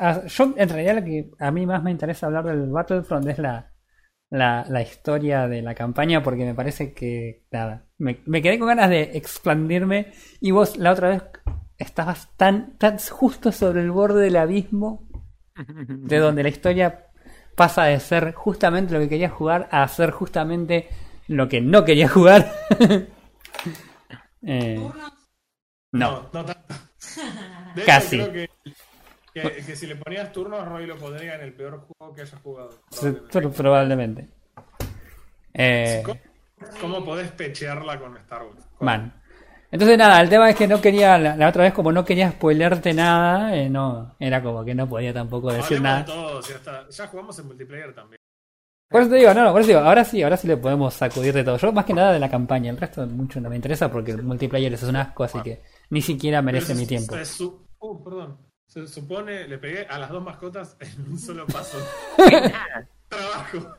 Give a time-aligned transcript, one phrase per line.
[0.00, 3.38] a- yo en realidad lo que a mí más me interesa hablar del Battlefront es
[3.38, 3.72] la,
[4.30, 8.68] la, la historia de la campaña porque me parece que, nada, me, me quedé con
[8.68, 11.22] ganas de expandirme y vos la otra vez
[11.78, 15.08] estabas tan, tan justo sobre el borde del abismo
[16.04, 17.06] de donde la historia
[17.56, 20.88] pasa de ser justamente lo que quería jugar a ser justamente
[21.28, 22.52] lo que no quería jugar.
[24.42, 24.76] Eh,
[25.92, 26.54] no, no tanto.
[27.74, 28.16] De Casi.
[28.20, 28.72] Hecho, creo que,
[29.34, 32.38] que, que si le ponías turnos, Roy lo pondría en el peor juego que haya
[32.42, 32.70] jugado.
[32.90, 33.28] probablemente.
[33.40, 34.28] pro- probablemente.
[35.54, 36.20] Eh, ¿Cómo,
[36.80, 38.64] cómo podés pechearla con Star Wars?
[38.80, 39.14] Man.
[39.72, 42.30] Entonces nada, el tema es que no quería, la, la otra vez como no quería
[42.32, 46.40] spoilearte nada, eh, no, era como que no podía tampoco decir Hablemos nada.
[46.48, 46.88] ya, está.
[46.90, 48.18] ya jugamos en multiplayer también.
[48.88, 50.92] Por eso te digo, no, no, por eso digo, ahora sí, ahora sí le podemos
[50.94, 51.56] sacudir de todo.
[51.56, 54.24] Yo más que nada de la campaña, el resto mucho no me interesa porque el
[54.24, 57.14] multiplayer es un asco, así que ni siquiera merece mi tiempo.
[57.78, 58.38] uh, perdón.
[58.70, 61.76] Se supone, le pegué a las dos mascotas en un solo paso.
[63.08, 63.76] Trabajo.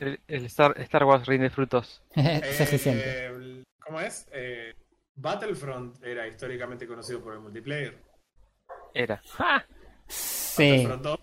[0.00, 2.02] El, el Star, Star Wars rinde frutos.
[2.14, 4.28] Eh, ¿Cómo es?
[4.32, 4.74] Eh,
[5.14, 7.98] Battlefront era históricamente conocido por el multiplayer.
[8.92, 9.22] Era.
[10.06, 11.18] Sí, Battlefront 2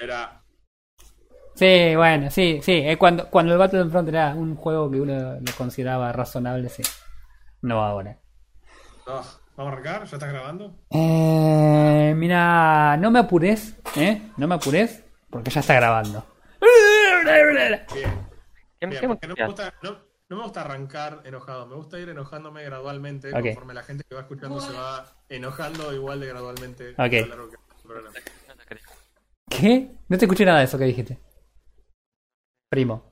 [0.00, 0.44] era.
[1.54, 2.72] sí, bueno, sí, sí.
[2.72, 6.82] eh, cuando, cuando el Battlefront era un juego que uno lo consideraba razonable, sí.
[7.62, 8.18] No ahora.
[9.06, 9.24] Oh,
[9.56, 10.04] ¿Vamos a arrancar?
[10.06, 10.74] ¿Ya estás grabando?
[10.90, 14.30] Eh, mira, no me apures, ¿eh?
[14.36, 16.24] No me apures, porque ya está grabando.
[16.60, 17.84] Bien.
[18.80, 21.66] ¿Qué, bien qué porque no, me gusta, no, no me gusta arrancar enojado.
[21.66, 23.42] Me gusta ir enojándome gradualmente Ok.
[23.42, 26.90] conforme la gente que va escuchando se va enojando igual de gradualmente.
[26.92, 26.98] Ok.
[26.98, 28.18] a lo largo que el programa.
[28.48, 28.82] No te creo.
[29.50, 29.90] ¿Qué?
[30.08, 31.18] No te escuché nada de eso que dijiste.
[32.70, 33.11] Primo.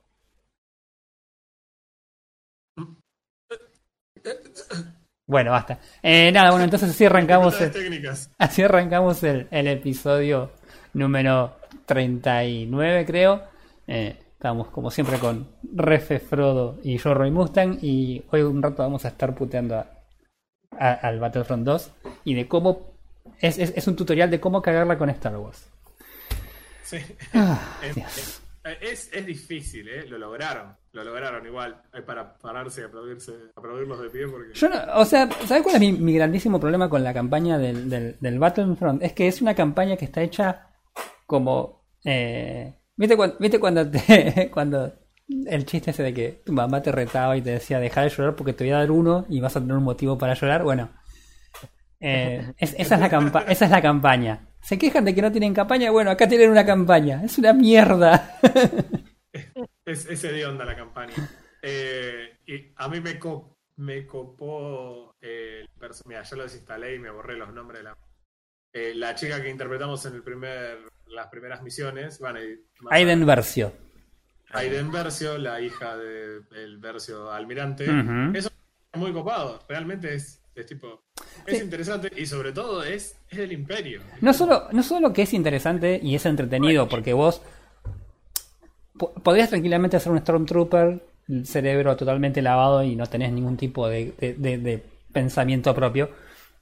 [5.30, 5.78] Bueno, basta.
[6.02, 7.70] Eh, nada, bueno, entonces así arrancamos el,
[8.38, 10.50] así arrancamos el, el episodio
[10.94, 11.56] número
[11.86, 13.44] 39, creo.
[13.86, 17.78] Eh, estamos como siempre con Refe, Frodo y yo, Roy Mustang.
[17.80, 19.86] Y hoy un rato vamos a estar puteando a-
[20.78, 21.92] a- al Battlefront 2
[22.24, 22.90] y de cómo.
[23.38, 25.68] Es, es, es un tutorial de cómo cagarla con Star Wars.
[26.82, 26.98] Sí.
[27.34, 28.39] Ah, Dios.
[28.64, 30.06] Es- es- es difícil, ¿eh?
[30.06, 30.76] Lo lograron.
[30.92, 31.80] Lo lograron igual.
[31.92, 34.52] Hay para pararse y aplaudirse, aplaudirlos de pie porque.
[34.54, 37.88] Yo no, o sea, ¿sabes cuál es mi, mi grandísimo problema con la campaña del,
[37.88, 39.02] del, Battlefront?
[39.02, 40.68] Es que es una campaña que está hecha
[41.26, 41.84] como...
[42.04, 44.92] eh, ¿Viste, cuando, ¿Viste cuando, te- cuando
[45.46, 48.34] el chiste ese de que tu mamá te retaba y te decía dejar de llorar
[48.36, 50.64] porque te voy a dar uno y vas a tener un motivo para llorar?
[50.64, 50.90] Bueno,
[52.00, 54.46] eh, es- esa, es la esa es la campaña.
[54.62, 55.90] ¿Se quejan de que no tienen campaña?
[55.90, 57.22] Bueno, acá tienen una campaña.
[57.24, 58.38] Es una mierda.
[59.84, 61.14] Es, ese de onda la campaña.
[61.62, 66.98] Eh, y a mí me, co- me copó el perso- Mira, ya lo desinstalé y
[66.98, 67.96] me borré los nombres de la.
[68.72, 70.78] eh, la chica que interpretamos en el primer,
[71.08, 72.18] las primeras misiones.
[72.20, 72.38] Bueno,
[72.90, 73.72] Aiden Versio.
[74.52, 77.86] Aiden Versio, la hija de- del Versio almirante.
[78.34, 78.50] Eso
[78.92, 79.60] es muy copado.
[79.68, 81.02] Realmente es, es tipo.
[81.46, 81.64] Es Sí.
[81.64, 84.02] interesante y sobre todo es, es del imperio.
[84.20, 87.40] No solo, no solo que es interesante y es entretenido, porque vos
[88.98, 93.88] po- podrías tranquilamente hacer un Stormtrooper, el cerebro totalmente lavado y no tenés ningún tipo
[93.88, 96.10] de, de- de- de pensamiento propio,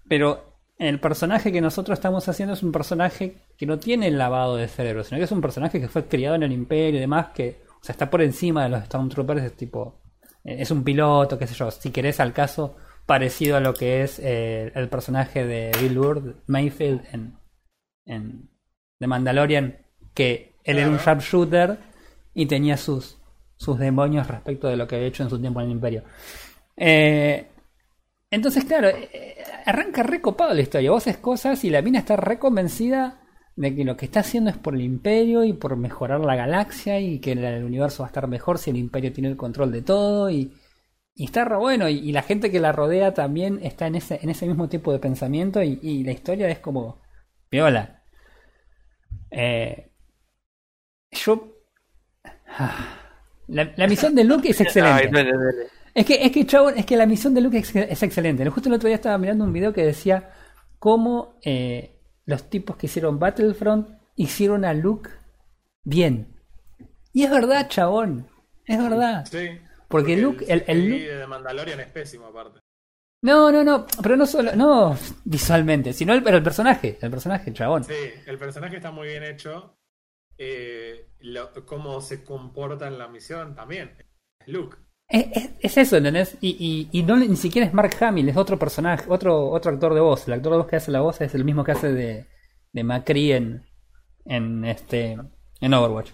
[0.08, 0.44] pero
[0.78, 4.68] el personaje que nosotros estamos haciendo es un personaje que no tiene el lavado de
[4.68, 7.62] cerebro, sino que es un personaje que fue criado en el imperio y demás, que
[7.80, 10.00] o sea, está por encima de los Stormtroopers, es tipo,
[10.44, 12.76] eh, es un piloto, qué sé yo, si querés al caso,
[13.08, 17.38] parecido a lo que es eh, el personaje de Bill Mayfield en,
[18.04, 18.50] en
[18.98, 19.78] The Mandalorian,
[20.12, 21.78] que él era un sharpshooter
[22.34, 23.16] y tenía sus,
[23.56, 26.04] sus demonios respecto de lo que había hecho en su tiempo en el imperio.
[26.76, 27.48] Eh,
[28.30, 30.90] entonces, claro, eh, arranca recopado la historia.
[30.90, 33.22] Vos haces cosas y la mina está reconvencida
[33.56, 37.00] de que lo que está haciendo es por el imperio y por mejorar la galaxia
[37.00, 39.80] y que el universo va a estar mejor si el imperio tiene el control de
[39.80, 40.52] todo y,
[41.18, 44.20] y está re bueno y, y la gente que la rodea también está en ese,
[44.22, 47.02] en ese mismo tipo de pensamiento y, y la historia es como
[47.50, 48.02] viola.
[49.30, 49.90] Eh,
[51.12, 51.34] yo...
[52.58, 52.98] ah,
[53.48, 55.08] La, la misión de Luke es excelente.
[55.08, 55.70] Ay, duele, duele.
[55.94, 58.48] Es que, es que, chabón, es que la misión de Luke es, es excelente.
[58.48, 60.30] Justo el otro día estaba mirando un video que decía
[60.78, 65.10] cómo eh, los tipos que hicieron Battlefront hicieron a Luke
[65.84, 66.36] bien.
[67.12, 68.28] Y es verdad, chabón.
[68.66, 69.28] Es verdad.
[69.30, 69.60] Sí.
[69.88, 72.60] Porque Luke, el, el Luke- de Mandalorian es pésimo, aparte.
[73.22, 73.86] No, no, no.
[74.02, 76.98] Pero no solo, no visualmente, sino el, el personaje.
[77.00, 77.84] El personaje, chabón.
[77.84, 77.94] Sí,
[78.26, 79.76] el personaje está muy bien hecho.
[80.36, 83.96] Eh, lo- cómo se comporta en la misión también.
[84.46, 84.76] Luke.
[85.08, 86.36] Es, es- es eso, ¿entendés?
[86.40, 89.94] Y, y, y no ni siquiera es Mark Hamill, es otro personaje, otro, otro actor
[89.94, 90.26] de voz.
[90.28, 92.26] El actor de voz que hace la voz es el mismo que hace de,
[92.72, 93.64] de Macri en,
[94.26, 95.16] en este
[95.60, 96.10] en Overwatch.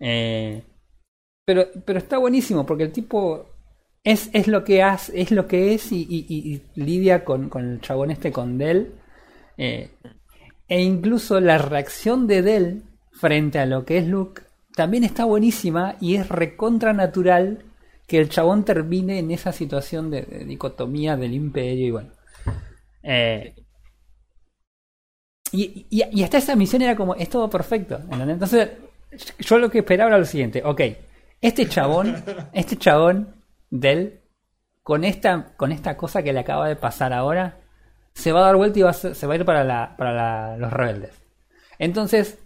[0.00, 0.62] Eh,
[1.46, 3.46] pero, pero está buenísimo porque el tipo
[4.04, 8.10] es, es lo que hace, es lo que es y, lidia con, con el chabón
[8.10, 8.92] este con Dell.
[9.56, 9.90] Eh,
[10.68, 12.82] e incluso la reacción de Dell
[13.12, 14.42] frente a lo que es Luke
[14.74, 17.64] también está buenísima y es recontra natural
[18.06, 22.10] que el chabón termine en esa situación de, de dicotomía del imperio y bueno.
[23.04, 23.54] Eh,
[25.52, 27.96] y, y, y hasta esa misión era como, es todo perfecto.
[27.96, 28.30] ¿entendés?
[28.30, 28.70] Entonces,
[29.38, 30.80] yo lo que esperaba era lo siguiente, ok,
[31.40, 32.22] este chabón,
[32.52, 33.34] este chabón
[33.70, 34.20] del,
[34.82, 37.58] con esta, con esta cosa que le acaba de pasar ahora,
[38.14, 39.94] se va a dar vuelta y va a ser- se va a ir para, la,
[39.96, 41.22] para la- los rebeldes.
[41.78, 42.38] Entonces,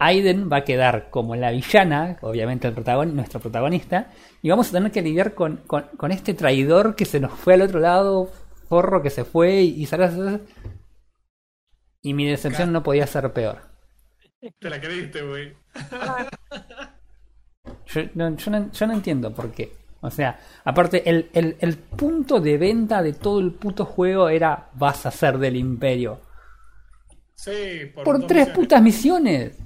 [0.00, 4.10] Aiden va a quedar como la villana, obviamente el protagon- nuestro protagonista,
[4.42, 7.54] y vamos a tener que lidiar con, con, con este traidor que se nos fue
[7.54, 8.30] al otro lado,
[8.68, 10.40] forro que se fue y, y sale-
[12.02, 13.58] Y mi decepción no podía ser peor.
[14.60, 15.54] Te la creíste, güey.
[17.88, 19.72] Yo no, yo no- yo no entiendo por qué.
[20.00, 24.68] O sea, aparte, el, el, el punto de venta de todo el puto juego era
[24.74, 26.20] vas a ser del imperio.
[27.34, 28.48] Sí, por, tres misiones.
[28.54, 29.58] putas misiones.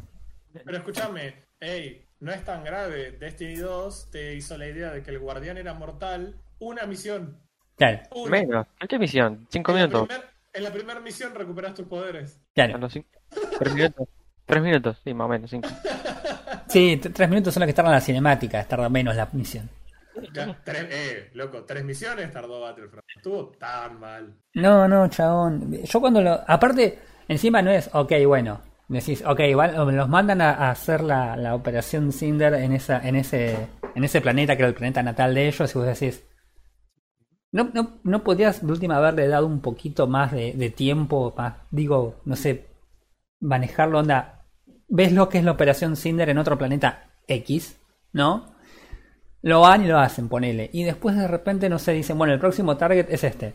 [0.65, 3.13] Pero escúchame, hey, no es tan grave.
[3.13, 6.37] Destiny 2 te hizo la idea de que el guardián era mortal.
[6.59, 7.39] Una misión.
[7.77, 8.31] Claro, Una.
[8.31, 8.67] Menos.
[8.81, 9.47] ¿En qué misión?
[9.51, 10.09] Cinco En la, minutos.
[10.09, 12.39] primer- en la primera misión recuperas tus poderes.
[12.55, 12.79] Claro.
[14.47, 14.99] Tres minutos.
[15.05, 15.69] Sí, más o menos, cinco.
[16.69, 19.69] Sí, tres minutos son los que tardan la cinemática, tarda menos la misión.
[20.33, 23.05] Ya, tres- eh, loco, tres misiones tardó Battlefront.
[23.15, 24.35] Estuvo tan mal.
[24.55, 25.71] No, no, chabón.
[25.85, 26.41] Yo cuando lo.
[26.47, 26.99] Aparte,
[27.29, 28.61] encima no es, ok, bueno.
[28.89, 33.17] Decís, ok, van- los mandan a, a hacer la, la operación Cinder en, esa, en,
[33.17, 36.25] ese, en ese planeta que era el planeta natal de ellos, y vos decís.
[37.51, 41.35] ¿No, no, no podrías de última haberle dado un poquito más de, de tiempo?
[41.37, 42.67] Más, digo, no sé,
[43.43, 44.45] manejarlo, onda.
[44.89, 47.77] ¿Ves lo que es la operación Cinder en otro planeta X?
[48.13, 48.55] ¿No?
[49.43, 50.71] Lo van y lo hacen, ponele.
[50.73, 53.55] Y después de repente, no sé, dicen, bueno, el próximo target es este.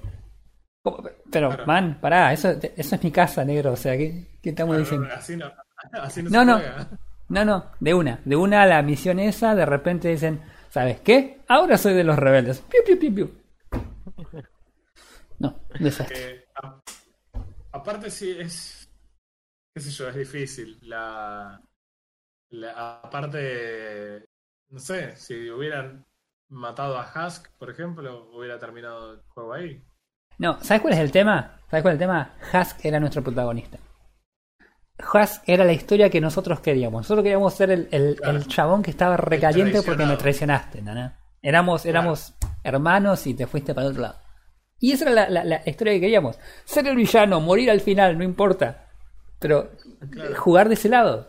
[1.31, 1.66] Pero, Claro.
[1.66, 3.74] man, pará, eso, eso es mi casa, negro.
[3.74, 5.07] O sea, ¿qué, qué estamos diciendo?
[5.16, 5.45] Así no,
[5.94, 6.88] así no, No, se no.
[7.30, 8.19] No, no, de una.
[8.25, 11.42] De una a la misión esa, de repente dicen, ¿sabes qué?
[11.48, 12.62] Ahora soy de los rebeldes.
[12.62, 13.31] Piu, piu, piu, piu.
[15.39, 16.18] No, desastre.
[16.31, 16.81] Eh, a-
[17.74, 18.87] aparte sí es
[19.77, 21.62] qué sé yo es difícil la,
[22.50, 24.25] la- aparte
[24.69, 26.06] no sé si hubieran
[26.50, 29.83] matado a Husk por ejemplo hubiera terminado el juego ahí
[30.39, 31.59] No, ¿sabes cuál es el tema?
[31.69, 32.33] ¿Sabes cuál es el tema?
[32.53, 33.77] Husk era nuestro protagonista.
[35.00, 37.01] Husk era la historia que nosotros queríamos.
[37.01, 38.38] Nosotros queríamos ser el, el- Claro.
[38.38, 41.12] el chabón que estaba recaliente porque me traicionaste, ¿no?
[41.41, 42.33] Éramos, éramos
[42.63, 44.19] hermanos y te fuiste para el otro lado.
[44.79, 46.39] Y esa era la, la- la historia que queríamos.
[46.65, 48.87] Ser el villano, morir al final, no importa.
[49.39, 49.69] Pero
[50.12, 50.36] Claro.
[50.36, 51.28] jugar de ese lado.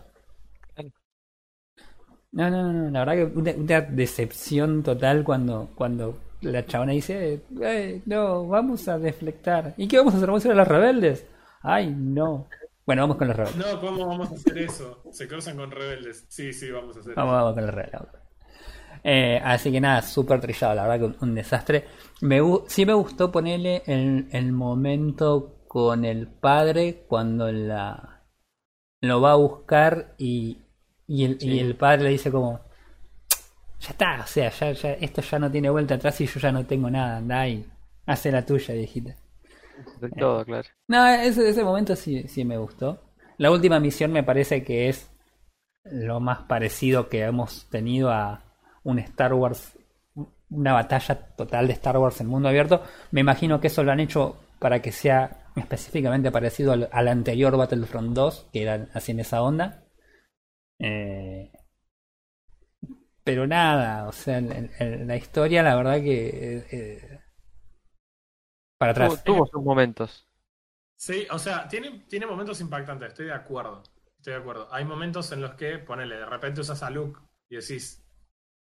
[2.30, 7.40] No, no, no, la verdad que una, una decepción total cuando, cuando la chabona dice,
[7.62, 9.74] "Eh, no, vamos a deflectar.
[9.78, 10.28] ¿Y qué vamos a hacer?
[10.28, 11.26] ¿Vamos a ir a los rebeldes?
[11.62, 12.46] Ay, no.
[12.86, 13.66] Bueno, vamos con los rebeldes.
[13.66, 17.14] no cómo vamos a hacer eso se cruzan con rebeldes sí sí vamos a hacer
[17.14, 18.00] Vamos, vamos con los rebeldes.
[19.04, 21.84] Eh, así que nada, súper trillado, la verdad que un, un desastre.
[22.20, 28.22] Me, sí me gustó ponerle el, el momento con el padre cuando la
[29.00, 30.58] lo va a buscar y,
[31.06, 32.60] y, el, y el padre le dice como
[33.80, 36.50] ya está, o sea, ya, ya, esto ya no tiene vuelta atrás y yo ya
[36.50, 37.64] no tengo nada, anda y
[38.06, 39.14] hace la tuya, viejita.
[40.00, 40.68] De todo, claro.
[40.88, 43.00] No, ese, ese momento sí, sí me gustó.
[43.36, 45.08] La última misión me parece que es
[45.84, 48.42] lo más parecido que hemos tenido a
[48.82, 49.78] un Star Wars,
[50.50, 52.82] una batalla total de Star Wars en mundo abierto.
[53.12, 57.56] Me imagino que eso lo han hecho para que sea específicamente parecido al, al anterior
[57.56, 59.84] Battlefront 2, que era así en esa onda.
[60.80, 61.52] Eh,
[63.24, 66.28] pero nada, o sea, en- en la historia la verdad que...
[66.28, 67.20] eh, eh,
[68.78, 69.22] para atrás.
[69.22, 70.26] Tuvo, tuvo sus momentos.
[70.96, 73.82] Sí, o sea, tiene, tiene momentos impactantes, estoy de acuerdo.
[74.18, 74.68] Estoy de acuerdo.
[74.72, 78.04] Hay momentos en los que, ponele, de repente usas a Luke y decís,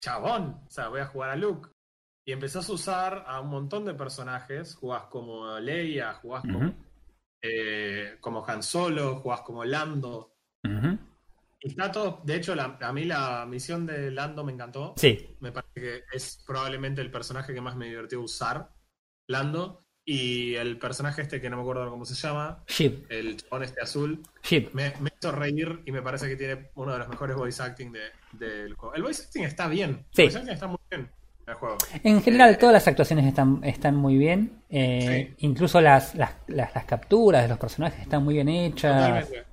[0.03, 1.71] chabón, o sea, voy a jugar a Luke.
[2.25, 6.75] Y empezás a usar a un montón de personajes, jugás como Leia, jugás como,
[7.43, 10.35] eh, como Han Solo, jugás como Lando.
[11.61, 14.95] Y está todo, de hecho, la- a mí la misión de Lando me encantó.
[14.97, 18.71] Sí, Me parece que es probablemente el personaje que más me divirtió usar,
[19.29, 19.83] Lando.
[20.07, 22.63] Y el personaje este que no me acuerdo cómo se llama,
[23.09, 24.23] el chabón este azul,
[24.75, 27.91] me, me hizo reír y me parece que tiene uno de los mejores voice acting
[27.93, 28.95] de- del juego.
[28.95, 30.05] El voice acting está bien.
[30.11, 30.23] Sí.
[30.23, 31.11] El voice acting está muy bien.
[31.47, 31.77] El juego.
[32.03, 34.63] En general, todas las actuaciones están, están muy bien.
[34.71, 35.47] eh, Sí.
[35.47, 39.27] Incluso las, las, las, las capturas de los personajes están muy bien hechas.
[39.27, 39.45] Totalmente.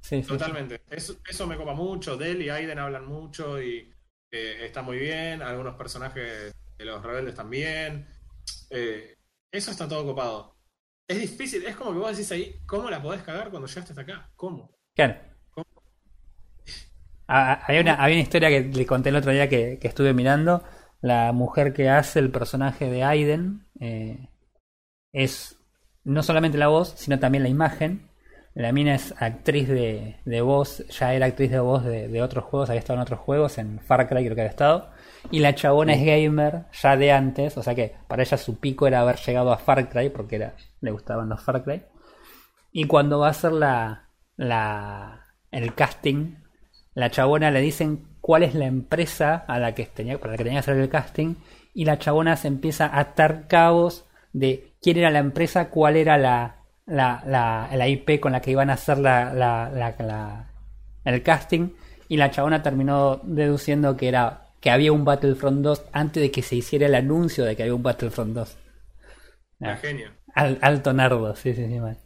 [0.00, 0.28] Sí, sí.
[0.28, 0.80] Totalmente.
[0.90, 2.16] Eso, eso me copa mucho.
[2.16, 3.92] Dell y Aiden hablan mucho y
[4.30, 5.42] eh, está muy bien.
[5.42, 8.06] Algunos personajes de los rebeldes también.
[8.70, 9.16] Eh,
[9.50, 10.56] eso está todo copado.
[11.06, 14.02] Es difícil, es como que vos decís ahí, ¿cómo la podés cagar cuando llegaste hasta
[14.02, 14.30] acá?
[14.36, 14.70] ¿Cómo?
[14.94, 15.16] Claro.
[17.28, 19.88] Ah, ah, Había una, había una historia que le conté el otro día que, que
[19.88, 20.62] estuve mirando.
[21.02, 24.28] La mujer que hace el personaje de Aiden eh,
[25.12, 25.58] es
[26.04, 28.08] no solamente la voz, sino también la imagen.
[28.54, 32.44] La mina es actriz de, de voz, ya era actriz de voz de, de otros
[32.44, 34.90] juegos, había estado en otros juegos, en Far Cry creo que había estado.
[35.30, 38.86] Y la chabona es gamer ya de antes, o sea que para ella su pico
[38.86, 41.82] era haber llegado a Far Cry porque era, le gustaban los Far Cry.
[42.70, 46.36] Y cuando va a hacer la, la, el casting,
[46.94, 50.44] la chabona le dicen cuál es la empresa a la que tenía, para la que
[50.44, 51.34] tenía que hacer el casting.
[51.74, 56.16] Y la chabona se empieza a atar cabos de quién era la empresa, cuál era
[56.16, 59.68] la, la, la, la IP con la que iban a hacer la,
[61.04, 61.68] el casting.
[62.08, 66.40] Y la chabona terminó deduciendo que era que había un Battlefront 2 antes de que
[66.40, 68.56] se hiciera el anuncio de que había un Battlefront 2.
[69.58, 70.10] La Ah, genio.
[70.34, 71.98] al- alto nardo, sí, sí, sí, mal.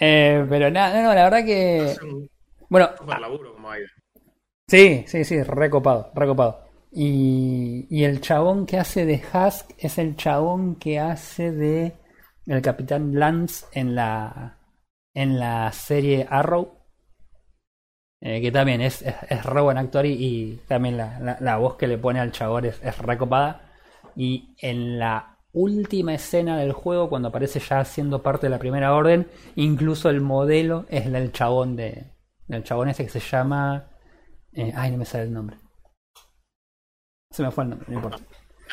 [0.00, 1.94] Eh, pero nada, no, no, la verdad que.
[2.70, 3.70] Bueno, laburo como.
[4.68, 6.60] Sí, sí, sí, recopado, recopado.
[6.92, 11.94] Y, el chabón que hace de Husk es el chabón que hace de
[12.46, 14.58] el Capitán Lance en la
[15.14, 16.74] en la serie Arrow.
[18.20, 21.86] Eh, que también es, es, es re buen actor y, también la, la- voz que
[21.86, 23.72] le pone al chabón es, recopada.
[24.16, 28.94] Y en la última escena del juego, cuando aparece ya siendo parte de la primera
[28.94, 32.12] orden, incluso el modelo es el chabón de.
[32.48, 33.90] del chabón ese que se llama.
[34.60, 35.56] Eh, ay, no me sale el nombre.
[37.30, 38.18] Se me fue el nombre, no importa.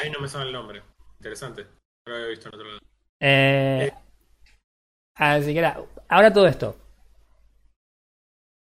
[0.01, 0.81] Ahí no me sabe el nombre.
[1.19, 1.63] Interesante.
[1.63, 2.79] No lo había visto en otro lado.
[3.19, 3.91] Eh,
[5.15, 6.77] así que era, ahora todo esto.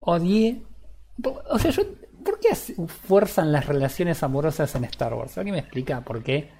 [0.00, 0.62] Odié.
[1.24, 1.82] O sea, yo.
[2.24, 2.54] ¿Por qué
[2.86, 5.38] fuerzan las relaciones amorosas en Star Wars?
[5.38, 6.52] ¿Alguien me explica por qué?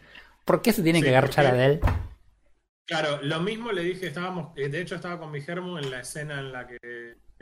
[0.45, 1.81] ¿Por qué se tienen Sí, que agarchar a Adele?
[2.87, 6.00] Claro, lo mismo le dije, estábamos, eh, de hecho estaba con mi germo en la
[6.00, 6.78] escena en la que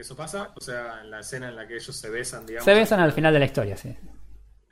[0.03, 2.75] eso pasa, o sea, en la escena en la que ellos se besan, digamos, Se
[2.75, 3.97] besan al final de la historia, sí.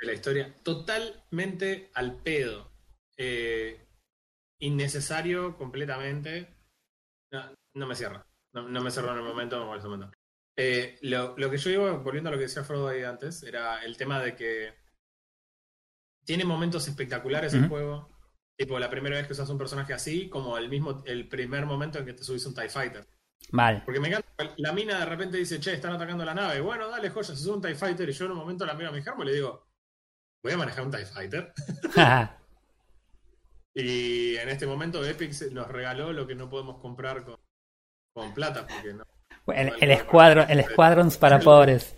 [0.00, 2.70] de la historia, totalmente al pedo,
[3.16, 3.80] Eh,
[4.60, 6.48] innecesario completamente,
[7.32, 10.14] no, no me cierra, no, no me cerró en el momento, me molesta un montón.
[10.56, 13.84] Eh, lo, lo que yo iba, volviendo a lo que decía Frodo ahí antes, era
[13.84, 14.74] el tema de que
[16.24, 18.08] tiene momentos espectaculares el juego,
[18.56, 21.98] tipo la primera vez que usas un personaje así, como el mismo, el primer momento
[21.98, 23.06] en que te subís un TIE Fighter.
[23.50, 23.82] Mal.
[23.84, 26.60] Porque me encanta, la mina de repente dice, che, están atacando la nave.
[26.60, 28.08] Bueno, dale, joya, se sube un TIE Fighter.
[28.08, 29.66] Y yo en un momento la miro a mi germo y le digo,
[30.42, 31.52] voy a manejar un TIE Fighter.
[33.74, 37.36] y en este momento Epic nos regaló lo que no podemos comprar con,
[38.12, 38.66] con plata.
[38.66, 39.04] Porque no.
[39.52, 41.94] el, el escuadro, el Squadrons para pobres.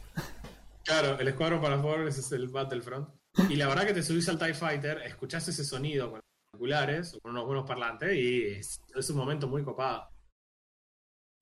[0.87, 3.09] Claro, el escuadrón para pobres es el Battlefront.
[3.51, 6.25] Y la verdad que te subís al TIE Fighter, escuchás ese sonido con los
[6.55, 10.09] auriculares o con unos buenos parlantes y es, es un momento muy copado.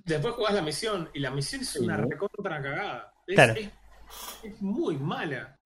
[0.05, 3.13] Después jugás la misión y la misión es una recontra cagada.
[3.27, 3.55] Es, Claro.
[3.55, 3.71] es-
[4.43, 5.57] es muy mala.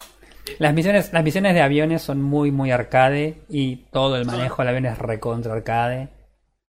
[0.59, 4.69] Las misiones, las misiones de aviones son muy, muy arcade y todo el manejo del
[4.69, 6.09] avión es recontra arcade.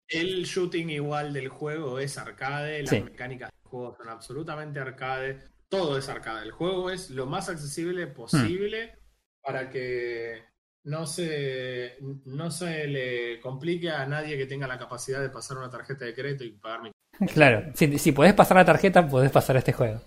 [0.08, 3.02] El shooting igual del juego es arcade, las Sí.
[3.02, 6.44] mecánicas del juego son absolutamente arcade, todo es arcade.
[6.46, 8.98] El juego es lo más accesible posible
[9.42, 10.44] para que
[10.86, 15.70] no se, no se le complique a nadie que tenga la capacidad de pasar una
[15.70, 16.92] tarjeta de crédito y pagar mi...
[17.34, 20.02] Claro, si, si podés pasar la tarjeta, podés pasar este juego.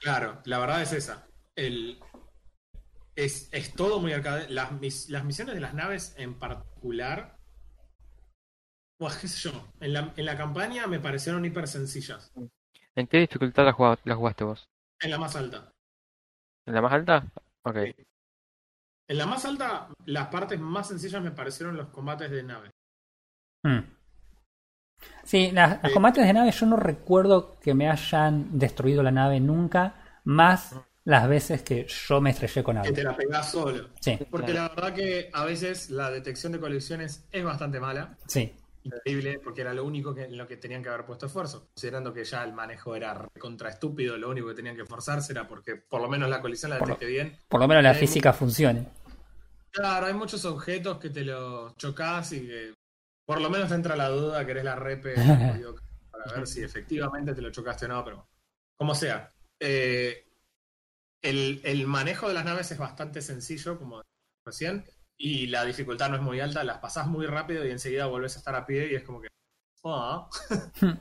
[0.00, 1.26] Claro, la verdad es esa.
[1.54, 1.98] El,
[3.16, 4.48] es, es todo muy arcade.
[4.50, 7.36] Las, mis- las misiones de las naves en particular,
[8.98, 12.32] pues qué sé yo, en la, en la campaña me parecieron hiper sencillas.
[12.94, 14.64] ¿En qué dificultad la jugaste, la jugaste vos?
[15.00, 15.70] En la más alta.
[16.66, 17.24] ¿En la más alta?
[17.62, 17.76] Ok.
[19.12, 22.70] En la más alta, las partes más sencillas me parecieron los combates de nave.
[23.62, 23.80] Hmm.
[25.22, 29.38] Sí, las, los combates de nave yo no recuerdo que me hayan destruido la nave
[29.38, 32.94] nunca, más las veces que yo me estrellé con Que algo.
[32.94, 33.90] te la pegás solo.
[34.00, 38.16] Sí, Porque la verdad que a veces la detección de colecciones es bastante mala.
[38.26, 38.54] sí.
[38.84, 41.68] Increíble, porque era lo único que, en lo que tenían que haber puesto esfuerzo.
[41.72, 45.46] Considerando que ya el manejo era contra estúpido, lo único que tenían que esforzarse era
[45.46, 47.36] porque por lo menos la colisión la Por detecte bien.
[47.48, 48.88] Por lo menos la física funcione.
[49.72, 52.74] Claro, hay muchos objetos que te los chocas y que
[53.26, 55.14] por lo menos te entra la duda que eres la repe
[56.10, 58.26] para ver si efectivamente te lo chocaste o no, pero
[58.78, 59.30] como sea.
[59.60, 60.26] Eh,
[61.22, 64.02] el, el manejo de las naves es bastante sencillo, como
[64.44, 64.84] recién,
[65.16, 68.38] y la dificultad no es muy alta, las pasás muy rápido y enseguida volvés a
[68.40, 69.28] estar a pie y es como que.
[69.84, 70.28] ah.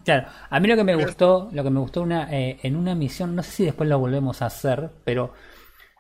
[0.06, 2.76] Claro, a mí lo que me Pero- gustó, lo que me gustó una, eh, en
[2.76, 5.34] una misión, no sé si después lo volvemos a hacer, pero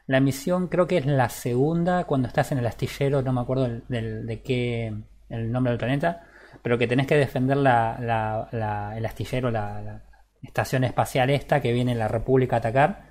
[0.08, 3.63] la misión creo que es la segunda cuando estás en el astillero, no me acuerdo
[3.63, 4.93] del, del- de qué,
[5.29, 6.25] el nombre del planeta,
[6.62, 10.03] pero que tenés que defender la, la- la- el astillero, la,
[10.41, 13.10] estación espacial esta que viene la República a atacar,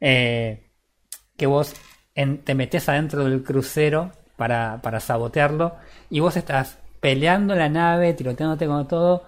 [0.00, 0.72] eh,
[1.36, 1.74] que vos
[2.14, 5.76] en- te metes adentro del crucero para, para sabotearlo
[6.10, 9.24] y vos estás peleando la nave, tiroteándote con todo,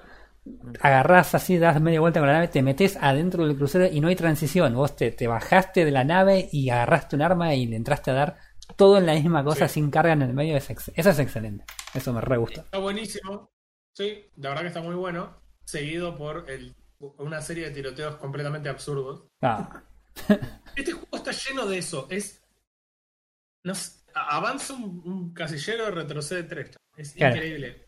[0.81, 4.09] agarrás así, das media vuelta con la nave, te metes adentro del crucero y no
[4.09, 4.75] hay transición.
[4.75, 8.15] Vos te, te bajaste de la nave y agarraste un arma y le entraste a
[8.15, 8.37] dar
[8.77, 9.75] todo en la misma cosa Sí.
[9.75, 10.57] sin carga en el medio.
[10.57, 11.65] Es eso es excelente.
[11.95, 12.61] Eso me re gusta.
[12.63, 13.51] Está buenísimo.
[13.95, 15.37] Sí, la verdad que está muy bueno.
[15.65, 16.75] Seguido por el,
[17.19, 19.25] una serie de tiroteos completamente absurdos.
[19.43, 19.83] Ah,
[20.77, 22.07] Este juego está lleno de eso.
[22.11, 22.43] Es.
[23.65, 26.77] no sé, a- avanza un, un casillero, retrocede tres.
[26.97, 27.37] Es Claro.
[27.37, 27.87] increíble.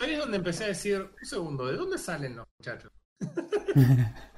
[0.00, 2.90] Yo ahí es donde empecé a decir, un segundo, ¿de dónde salen los muchachos?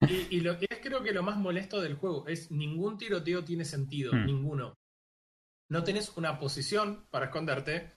[0.00, 3.44] y y lo que es creo que lo más molesto del juego es ningún tiroteo
[3.44, 4.26] tiene sentido, Hmm.
[4.26, 4.74] ninguno.
[5.70, 7.96] No tenés una posición para esconderte.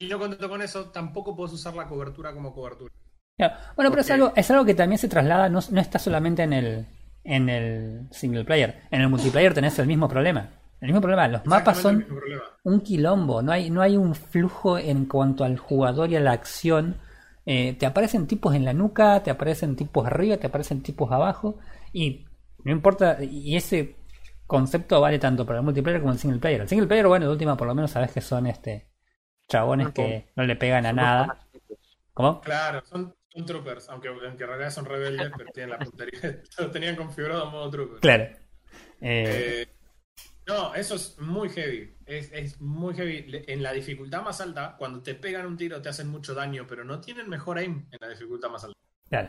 [0.00, 2.92] Y no contento con eso, tampoco puedes usar la cobertura como cobertura.
[3.36, 3.56] Claro.
[3.76, 6.52] Bueno, pero es algo, es algo que también se traslada, no, no está solamente en
[6.54, 6.86] el,
[7.24, 8.82] en el single player.
[8.90, 10.59] En el multiplayer tenés el mismo problema.
[10.80, 11.28] El mismo problema.
[11.28, 12.06] Los mapas son
[12.62, 16.32] un quilombo, no hay, no hay un flujo en cuanto al jugador y a la
[16.32, 16.96] acción.
[17.46, 21.58] Eh, te aparecen tipos en la nuca, te aparecen tipos arriba, te aparecen tipos abajo,
[21.92, 22.26] y
[22.64, 23.96] no importa, y ese
[24.46, 26.60] concepto vale tanto para el multiplayer como el single player.
[26.62, 28.88] El single player, bueno, de última por lo menos sabes que son este
[29.48, 31.46] chabones que no le pegan a nada.
[32.14, 32.40] ¿Cómo?
[32.40, 36.20] Claro, son, son troopers, aunque, aunque en realidad son rebeldes, pero tienen la puntería.
[36.58, 38.00] Lo tenían configurado en modo trooper.
[38.00, 38.24] Claro.
[39.00, 39.66] Eh, Eh,
[40.46, 41.96] no, eso es muy heavy.
[42.06, 43.44] Es, es muy heavy.
[43.46, 46.84] En la dificultad más alta, cuando te pegan un tiro te hacen mucho daño, pero
[46.84, 48.78] no tienen mejor aim en la dificultad más alta.
[49.08, 49.28] claro.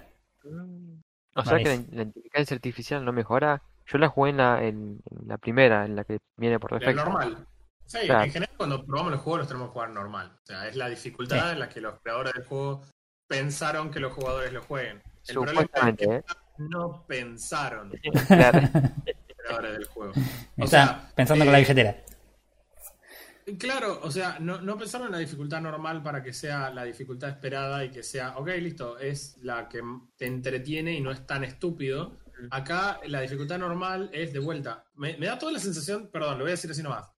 [1.34, 3.62] O sea que la, la inteligencia artificial no mejora.
[3.86, 6.80] Yo la jugué en la, en, en la primera, en la que viene por La
[6.80, 7.04] defecto.
[7.06, 7.48] normal.
[7.86, 8.24] Sí, Claro.
[8.24, 10.32] en general cuando probamos los juegos los tenemos que jugar normal.
[10.36, 11.52] O sea, es la dificultad Sí.
[11.54, 12.82] en la que los creadores del juego
[13.28, 15.02] pensaron que los jugadores lo jueguen.
[15.28, 16.24] El problema es Supuestamente, que ¿eh?
[16.58, 17.92] no pensaron
[18.28, 18.60] Claro.
[19.72, 20.14] del juego.
[20.58, 22.04] O Está sea, pensando con la eh, billetera.
[23.58, 27.30] Claro, o sea, no, no pensaron en la dificultad normal para que sea la dificultad
[27.30, 29.82] esperada y que sea, ok, listo, es la que
[30.16, 32.18] te entretiene y no es tan estúpido.
[32.50, 34.86] Acá la dificultad normal es de vuelta.
[34.96, 37.12] Me, me da toda la sensación, perdón, lo voy a decir así nomás.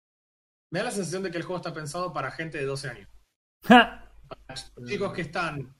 [0.72, 3.10] Me da la sensación de que el juego está pensado para gente de 12 años.
[3.64, 4.12] ¡Ja!
[4.86, 5.76] Chicos que están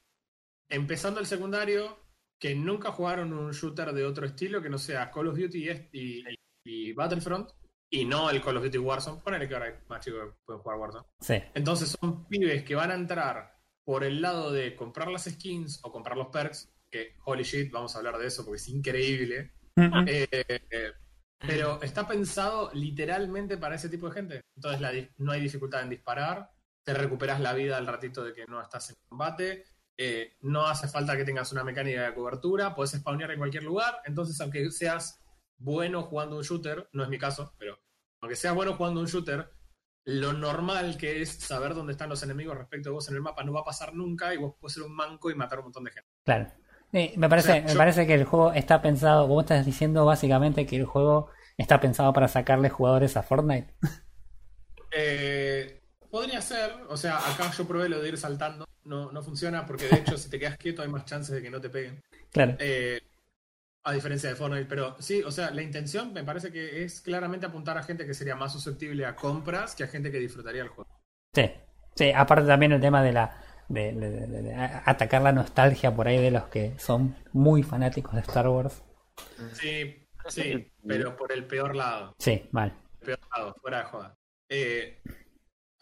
[0.70, 2.03] empezando el secundario,
[2.44, 5.70] que nunca jugaron un shooter de otro estilo que no sea Call of Duty y,
[5.70, 6.24] est- y-
[6.66, 7.50] y Battlefront,
[7.90, 9.22] y no el Call of Duty Warzone.
[9.22, 11.06] Ponele que ahora hay más chicos que pueden jugar Warzone.
[11.22, 11.36] Sí.
[11.54, 15.92] Entonces son pibes que van a entrar por el lado de comprar las skins o
[15.94, 19.54] comprar los perks, que holy shit, vamos a hablar de eso porque es increíble.
[19.78, 20.92] Eh, eh,
[21.40, 24.42] pero está pensado literalmente para ese tipo de gente.
[24.58, 26.50] Entonces la no hay dificultad en disparar,
[26.86, 29.64] te recuperas la vida al ratito de que no estás en combate,
[29.98, 33.98] eh, no hace falta que tengas una mecánica de cobertura, puedes spawnear en cualquier lugar.
[34.06, 35.22] Entonces, aunque seas
[35.58, 37.78] bueno jugando un shooter, no es mi caso, pero
[38.22, 39.50] aunque seas bueno jugando un shooter,
[40.06, 43.44] lo normal que es saber dónde están los enemigos respecto a vos en el mapa
[43.44, 45.66] no va a pasar nunca y vos puedes ser un manco y matar a un
[45.68, 46.10] montón de gente.
[46.26, 46.52] Claro.
[46.92, 49.66] Sí, me parece, O sea, me yo- parece que el juego está pensado, como estás
[49.66, 53.74] diciendo básicamente que el juego está pensado para sacarle jugadores a Fortnite.
[54.92, 55.83] Eh,
[56.14, 59.88] podría ser, o sea, acá yo probé lo de ir saltando, no, no funciona porque
[59.88, 62.00] de hecho si te quedas quieto hay más chances de que no te peguen,
[62.32, 62.56] Claro.
[62.60, 63.02] Eh,
[63.84, 67.48] a diferencia de Fortnite, pero sí, o sea, la intención me parece que es claramente
[67.48, 70.70] apuntar a gente que sería más susceptible a compras que a gente que disfrutaría el
[70.70, 70.88] juego.
[71.34, 71.52] Sí.
[71.96, 76.08] Sí, aparte también el tema de la de, de- de- de atacar la nostalgia por
[76.08, 78.84] ahí de los que son muy fanáticos de Star Wars.
[79.54, 82.14] Sí, sí, pero por el peor lado.
[82.20, 82.72] Sí, mal.
[83.04, 84.16] peor lado, fuera de joda.
[84.50, 85.02] Eh,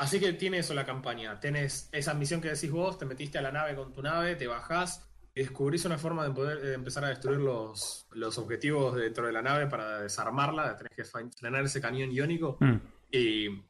[0.01, 1.39] así que tiene eso la campaña.
[1.39, 4.47] Tenés esa misión que decís vos, te metiste a la nave con tu nave, te
[4.47, 9.27] bajás y descubrís una forma de poder de empezar a destruir los, los objetivos dentro
[9.27, 10.75] de la nave para desarmarla.
[10.75, 12.77] Tenés que frenar ese cañón iónico Mm,
[13.11, 13.63] y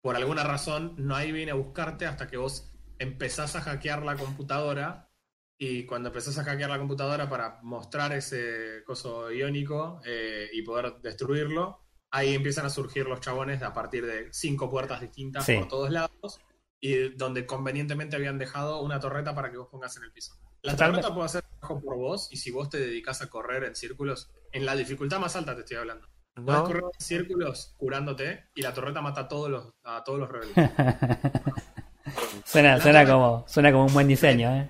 [0.00, 4.16] por alguna razón no hay viene a buscarte hasta que vos empezás a hackear la
[4.16, 5.10] computadora
[5.58, 10.94] y cuando empezás a hackear la computadora para mostrar ese coso iónico eh, y poder
[11.02, 11.83] destruirlo,
[12.14, 15.56] ahí empiezan a surgir los chabones a partir de cinco puertas distintas Sí.
[15.56, 16.40] por todos lados
[16.80, 20.34] y donde convenientemente habían dejado una torreta para que vos pongas en el piso.
[20.62, 21.02] La Totalmente.
[21.02, 24.30] torreta puede hacer trabajo por vos y si vos te dedicas a correr en círculos,
[24.52, 26.06] en la dificultad más alta te estoy hablando.
[26.34, 30.20] Podés No, correr en círculos curándote y la torreta mata a todos los, a todos
[30.20, 30.54] los rebeldes.
[32.44, 34.68] suena, suena como, suena como un buen diseño, ¿eh?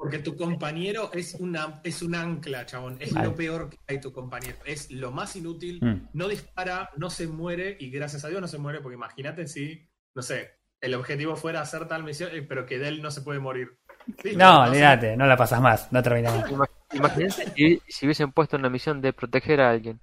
[0.00, 2.96] Porque tu compañero es una es un ancla, chabón.
[3.00, 4.56] Es lo peor que hay tu compañero.
[4.64, 5.78] Es lo más inútil.
[5.82, 6.08] Mm.
[6.14, 9.86] No dispara, no se muere y gracias a Dios no se muere porque imagínate si,
[10.14, 13.20] no sé, el objetivo fuera hacer tal misión, eh, pero que de él no se
[13.20, 13.76] puede morir.
[14.22, 16.50] Sí, No, olvídate, no la pasas más, no termina más.
[16.50, 20.00] ima- imagínate si, si hubiesen puesto una misión de proteger a alguien.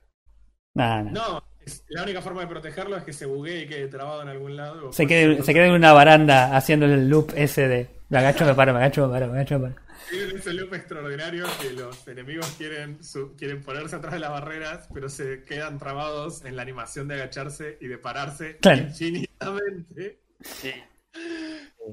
[0.76, 1.12] No, no.
[1.12, 4.28] No, es- la única forma de protegerlo es que se buguee y quede trabado en
[4.28, 4.94] algún lado.
[4.94, 8.54] Se quede, se quede en una baranda haciendo el loop ese de me agacho, me
[8.54, 9.87] paro, me agacho, me paro, me agacho, me paro.
[10.10, 14.88] Tienen ese loop extraordinario que los enemigos quieren, su- quieren ponerse atrás de las barreras,
[14.94, 18.84] pero se quedan trabados en la animación de agacharse y de pararse Claro.
[18.84, 20.20] infinitamente,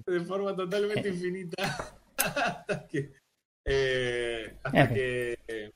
[0.06, 1.76] de forma totalmente infinita,
[2.16, 3.12] hasta que,
[3.64, 5.72] eh, hasta que eh,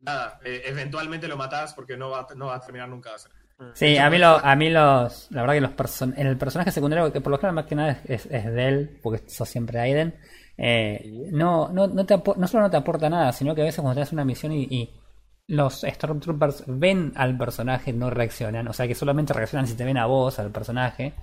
[0.00, 3.32] nada, eh, eventualmente lo matás porque no va, no va a terminar nunca de hacer.
[3.74, 5.28] Sí, a mí, lo, a mí los.
[5.32, 7.74] La verdad que los person en el personaje secundario, que por lo general más que
[7.74, 10.14] nada es, es, es de él, porque sos siempre Aiden,
[10.58, 13.80] eh, no, no, no, te no solo no te aporta nada, sino que a veces
[13.80, 14.90] cuando te das una misión y, y
[15.48, 19.96] los Stormtroopers ven al personaje, no reaccionan, o sea que solamente reaccionan si te ven
[19.98, 21.14] a vos, al personaje.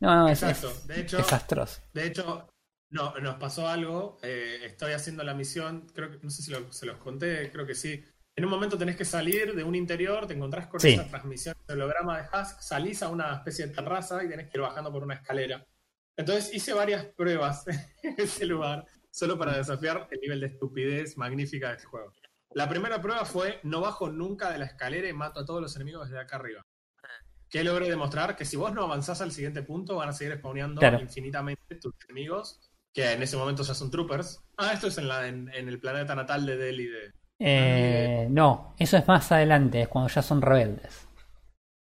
[0.00, 0.68] No, no, es, Exacto.
[0.68, 1.80] es De hecho, desastroso.
[1.92, 2.48] De hecho,
[2.90, 4.18] no, nos pasó algo.
[4.22, 7.66] eh, estoy haciendo la misión, creo que, no sé si lo- se los conté, creo
[7.66, 8.04] que sí.
[8.36, 10.88] En un momento tenés que salir de un interior, te encontrás con Sí.
[10.88, 14.58] esa transmisión de holograma de Husk, salís a una especie de terraza y tenés que
[14.58, 15.66] ir bajando por una escalera.
[16.16, 17.64] Entonces hice varias pruebas
[18.02, 22.12] en ese lugar, solo para desafiar el nivel de estupidez magnífica de este juego.
[22.54, 25.74] La primera prueba fue, no bajo nunca de la escalera y mato a todos los
[25.76, 26.62] enemigos desde acá arriba.
[27.48, 30.78] Que logré demostrar que si vos no avanzás al siguiente punto, van a seguir spawneando
[30.78, 31.00] Claro.
[31.00, 32.60] infinitamente tus enemigos,
[32.94, 34.40] que en ese momento ya son troopers.
[34.58, 37.12] Ah, esto es en, la, en, en el planeta natal de Delhi de...
[37.38, 41.06] Eh, no, eso es más adelante, es cuando ya son rebeldes.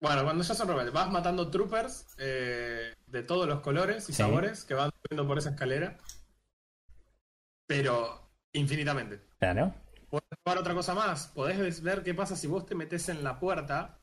[0.06, 4.22] Bueno, cuando ya son rebeldes, vas matando troopers eh, de todos los colores y Sí.
[4.22, 5.98] sabores que van subiendo por esa escalera.
[7.66, 9.20] Pero infinitamente.
[9.40, 9.74] Claro.
[10.12, 11.28] Podés probar otra cosa más.
[11.30, 13.98] Podés ver qué pasa si vos te metes en la puerta,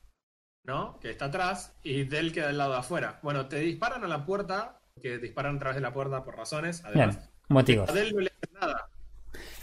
[0.65, 0.99] ¿no?
[0.99, 3.19] Que está atrás, y Del queda del lado de afuera.
[3.23, 6.83] Bueno, te disparan a la puerta, que disparan a través de la puerta por razones,
[6.83, 7.15] además.
[7.15, 7.89] Claro, motivos.
[7.89, 8.89] A Del no le hace nada.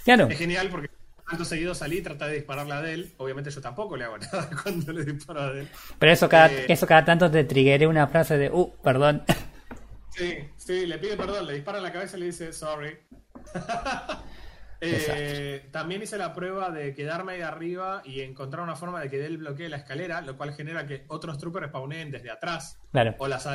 [0.05, 0.89] Claro, Es genial porque
[1.31, 3.13] tanto seguido salí traté de dispararle a Del.
[3.17, 5.69] Obviamente yo tampoco le hago nada cuando le disparo a Del.
[5.99, 6.67] pero eso cada, Eh.
[6.69, 9.23] eso cada tanto te triggeré una frase de, uh, perdón.
[10.13, 12.99] Sí, sí, le pide perdón, le dispara en la cabeza y le dice sorry.
[14.83, 19.19] Eh, también hice la prueba de quedarme ahí arriba y encontrar una forma de que
[19.19, 23.15] Del bloquee la escalera, lo cual genera que otros troopers spawneen desde atrás Claro.
[23.19, 23.47] o las.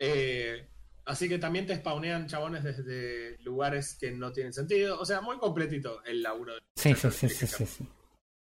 [0.00, 0.68] Eh,
[1.06, 5.00] así que también te spawnean chabones desde lugares que no tienen sentido.
[5.00, 6.54] O sea, muy completito el laburo.
[6.54, 7.66] de- Sí, sí, sí, sí, sí.
[7.66, 7.88] sí.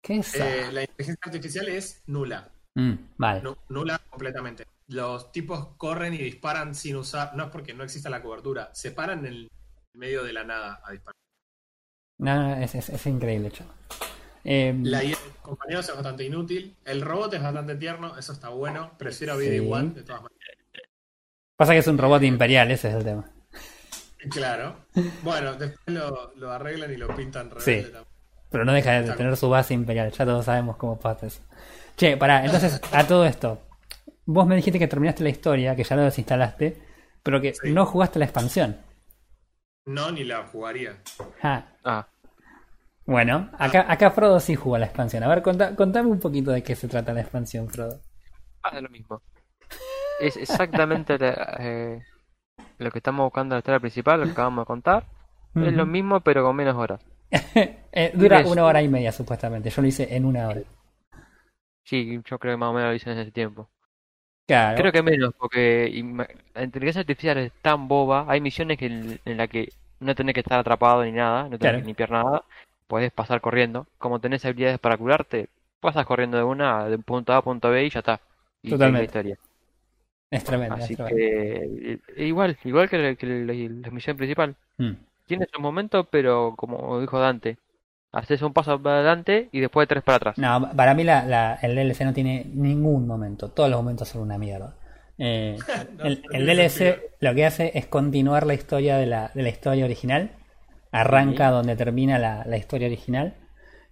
[0.01, 0.35] ¿Qué es?
[0.35, 2.49] Eh, la inteligencia artificial es nula.
[2.75, 3.41] Mm, vale.
[3.41, 4.65] Nu- nula completamente.
[4.87, 7.35] Los tipos corren y disparan sin usar.
[7.35, 8.73] No es porque no exista la cobertura.
[8.73, 9.51] Se paran en el
[9.93, 11.15] medio de la nada a disparar.
[12.19, 13.75] No, no, es, es, es increíble, chaval.
[14.43, 16.75] Eh, La IA de compañeros es bastante inútil.
[16.85, 18.17] El robot es bastante tierno.
[18.17, 18.93] Eso está bueno.
[18.97, 19.43] Prefiero a Sí.
[19.47, 20.57] BD-1 de todas maneras.
[21.59, 23.29] Pasa que es un robot imperial, ese es el tema.
[24.31, 24.77] Claro.
[25.23, 27.91] Bueno, después lo, lo arreglan y lo pintan rebelde Sí.
[28.49, 31.41] Pero no deja de tener su base imperial, ya todos sabemos cómo pasa eso.
[31.97, 33.61] Che, pará, entonces, a todo esto.
[34.25, 36.81] Vos me dijiste que terminaste la historia, que ya lo desinstalaste,
[37.23, 37.71] pero que Sí.
[37.73, 38.77] no jugaste la expansión.
[39.85, 41.01] No, ni la jugaría.
[41.43, 42.07] Ah, Ah,
[43.05, 45.23] bueno, acá, acá Frodo sí jugó la expansión.
[45.23, 47.99] A ver, contá- contame un poquito de qué se trata la expansión, Frodo.
[48.63, 49.21] ah, es lo mismo.
[50.19, 52.05] Es exactamente la- eh,
[52.79, 55.07] lo que estamos buscando en la historia principal, lo que acabamos de contar.
[55.59, 57.01] Es lo mismo, pero con menos horas.
[57.91, 59.69] Eh, dura una hora y media, supuestamente.
[59.71, 60.61] Yo lo hice en una hora.
[61.83, 63.69] Sí, yo creo que más o menos lo hice en ese tiempo.
[64.47, 64.77] Claro.
[64.77, 65.91] Creo que menos, porque
[66.53, 68.25] la inteligencia artificial es tan boba.
[68.29, 71.59] Hay misiones que en, en la que no tenés que estar atrapado ni nada, no
[71.59, 71.81] tenés Claro.
[71.81, 72.43] que limpiar nada.
[72.87, 73.87] Podés pasar corriendo.
[73.97, 75.49] Como tenés habilidades para curarte,
[75.81, 78.21] pasas corriendo de una, de un punto A a punto B y ya está.
[78.61, 79.05] Y seguís la Totalmente.
[79.05, 79.37] historia.
[80.31, 81.17] Es tremendo, es Así tremendo.
[81.17, 84.55] que eh, igual, igual que, la- que la, la misión principal.
[84.77, 84.91] Mm.
[85.25, 87.57] Tiene su momento, pero como dijo Dante,
[88.11, 90.37] haces un paso para adelante y después tres para atrás.
[90.37, 93.49] No, para mí la, la- el DLC no tiene ningún momento.
[93.49, 94.75] Todos los momentos son una mierda.
[95.17, 95.57] Eh,
[95.97, 99.49] No, el, el DLC lo que hace es continuar la historia de la, de la
[99.49, 100.31] historia original.
[100.91, 103.35] Arranca donde termina la, la historia original.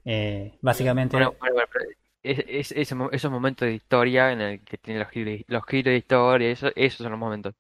[0.06, 1.86] Eh, básicamente, Bueno, bueno, bueno, pero
[2.24, 6.50] es, esos momentos de historia en el que tiene los giros, los giros de historia,
[6.52, 7.54] eso, esos son los momentos.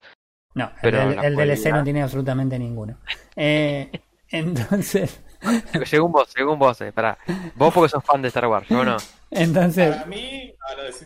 [0.55, 2.97] no, el, pero la el DLC no tiene absolutamente ninguno.
[3.35, 3.89] Eh,
[4.29, 5.21] entonces,
[5.85, 7.17] Según vos, según vos, eh, pará.
[7.55, 8.97] Vos porque sos fan de Star Wars, yo no.
[9.31, 10.53] Entonces, Para mí,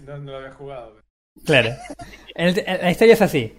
[0.06, 0.98] no, no, no lo había jugado.
[1.46, 1.70] claro.
[2.36, 3.58] El- el- la historia es así.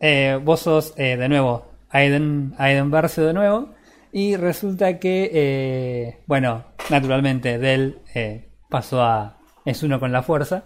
[0.00, 3.74] Eh, vos sos, eh, de nuevo, Aiden, Aiden de nuevo.
[4.12, 9.38] Y resulta que, eh, bueno, naturalmente, Del eh, pasó a.
[9.64, 10.64] es uno con la fuerza.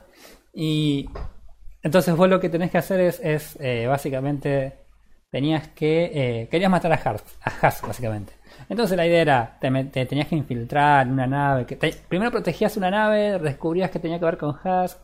[0.54, 1.08] Y
[1.82, 4.84] entonces vos lo que tenés que hacer es, es eh, básicamente.
[5.30, 6.10] Tenías que.
[6.14, 8.32] eh, querías matar a Hars, a básicamente.
[8.68, 11.66] Entonces la idea era, te, tenías que infiltrar en una nave.
[11.66, 14.98] Que te- primero protegías una nave, descubrías que tenía que ver con Hask.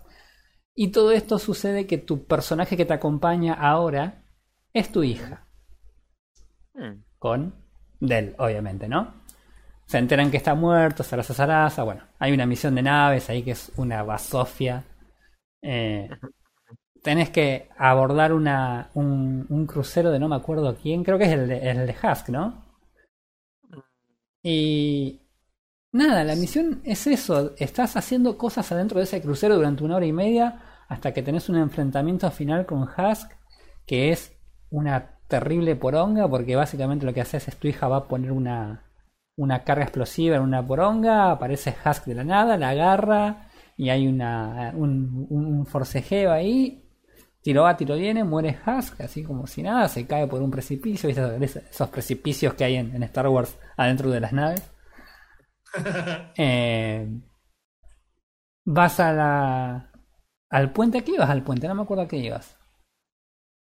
[0.74, 4.24] Y todo esto sucede que tu personaje que te acompaña ahora
[4.72, 5.46] es tu hija.
[6.74, 7.02] Hmm.
[7.18, 7.54] Con
[8.00, 9.23] Del, obviamente, ¿no?
[9.86, 11.82] Se enteran que está muerto, Sarasa Sarasa.
[11.84, 14.84] Bueno, hay una misión de naves ahí que es una basofia.
[15.62, 16.08] Eh,
[17.02, 21.32] tenés que abordar una, un, un crucero de no me acuerdo quién, creo que es
[21.32, 22.64] el de, el de Husk, ¿no?
[24.42, 25.20] Y
[25.92, 27.54] nada, la misión es eso.
[27.58, 31.48] Estás haciendo cosas adentro de ese crucero durante una hora y media hasta que tenés
[31.48, 33.32] un enfrentamiento final con Husk,
[33.86, 34.32] que es
[34.70, 38.84] una terrible poronga, porque básicamente lo que haces es tu hija va a poner una,
[39.36, 44.06] una carga explosiva en una poronga, aparece Husk de la nada, la agarra y hay
[44.06, 46.80] una, un, un forcejeo ahí.
[47.42, 51.08] Tiro va, tiro viene, muere Husk, así como si nada, se cae por un precipicio,
[51.08, 51.44] ¿viste?
[51.44, 54.70] esos, esos precipicios que hay en, en Star Wars adentro de las naves.
[56.36, 57.08] Eh,
[58.64, 59.90] vas a la,
[60.50, 61.68] al puente, ¿a qué ibas al puente?
[61.68, 62.56] No me acuerdo a qué ibas.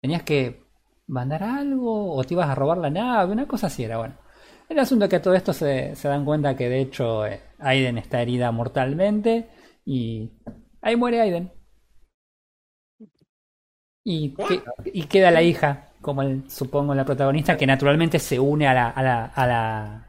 [0.02, 0.64] Tenías que
[1.08, 4.16] mandar algo o te ibas a robar la nave, una cosa así era, bueno.
[4.70, 7.98] El asunto es que todo esto se, se dan cuenta que de hecho eh, Aiden
[7.98, 9.48] está herida mortalmente
[9.86, 10.32] y
[10.82, 11.52] ahí muere Aiden.
[14.04, 14.62] Y, que-
[14.94, 18.90] y queda la hija, como el, supongo la protagonista, que naturalmente se une a la,
[18.90, 20.08] a la, a la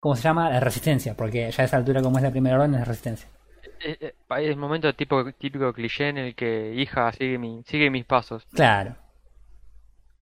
[0.00, 0.48] ¿cómo se llama?
[0.48, 3.28] A la resistencia, porque ya a esa altura como es la primera orden es resistencia.
[3.84, 4.14] Eh, eh,
[4.48, 8.44] Es momento típico, típico cliché en el que hija sigue, mi, sigue mis pasos.
[8.52, 8.96] Claro,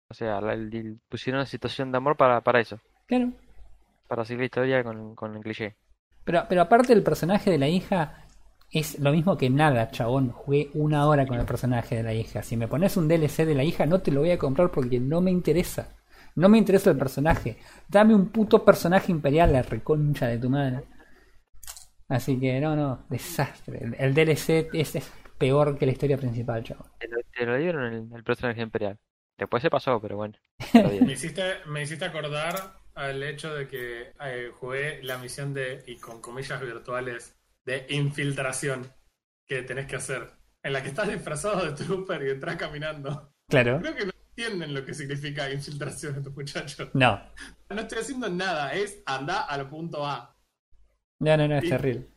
[0.10, 2.78] O sea, la- el- el- pusieron una situación de amor para, para eso.
[3.08, 3.32] Claro.
[4.08, 5.76] Para seguir la historia con, con el cliché.
[6.24, 8.28] Pero, pero aparte el personaje de la hija
[8.72, 10.32] es lo mismo que nada, chabón.
[10.32, 12.44] Jugué una hora con el personaje de la hija.
[12.44, 15.00] Si me pones un DLC de la hija, no te lo voy a comprar porque
[15.00, 15.96] no me interesa.
[16.36, 17.58] No me interesa el personaje.
[17.88, 20.84] Dame un puto personaje imperial, la reconcha de tu madre.
[22.10, 23.80] Así que no, no, desastre.
[23.84, 26.88] El, el DLC es, es peor que la historia principal, chabón.
[27.00, 28.98] Te lo, te lo dieron el, el personaje imperial.
[29.38, 30.36] Después se pasó, pero bueno.
[30.74, 32.56] Me hiciste, me hiciste acordar
[32.98, 38.92] al hecho de que eh, jugué la misión de, y con comillas virtuales, de infiltración
[39.46, 40.32] que tenés que hacer.
[40.64, 43.32] En la que estás disfrazado de trooper y entras caminando.
[43.48, 43.80] Claro.
[43.80, 46.90] Creo que no entienden lo que significa infiltración estos muchachos.
[46.94, 47.22] No.
[47.70, 50.36] No estoy haciendo nada, es anda al punto A.
[51.20, 52.10] No, no, no, es terrible.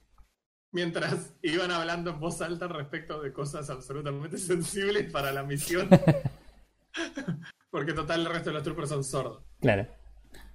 [0.73, 5.89] Mientras iban hablando en voz alta respecto de cosas absolutamente sensibles para la misión.
[7.71, 9.45] Porque total el resto de los troopers son sordos.
[9.61, 9.87] Claro.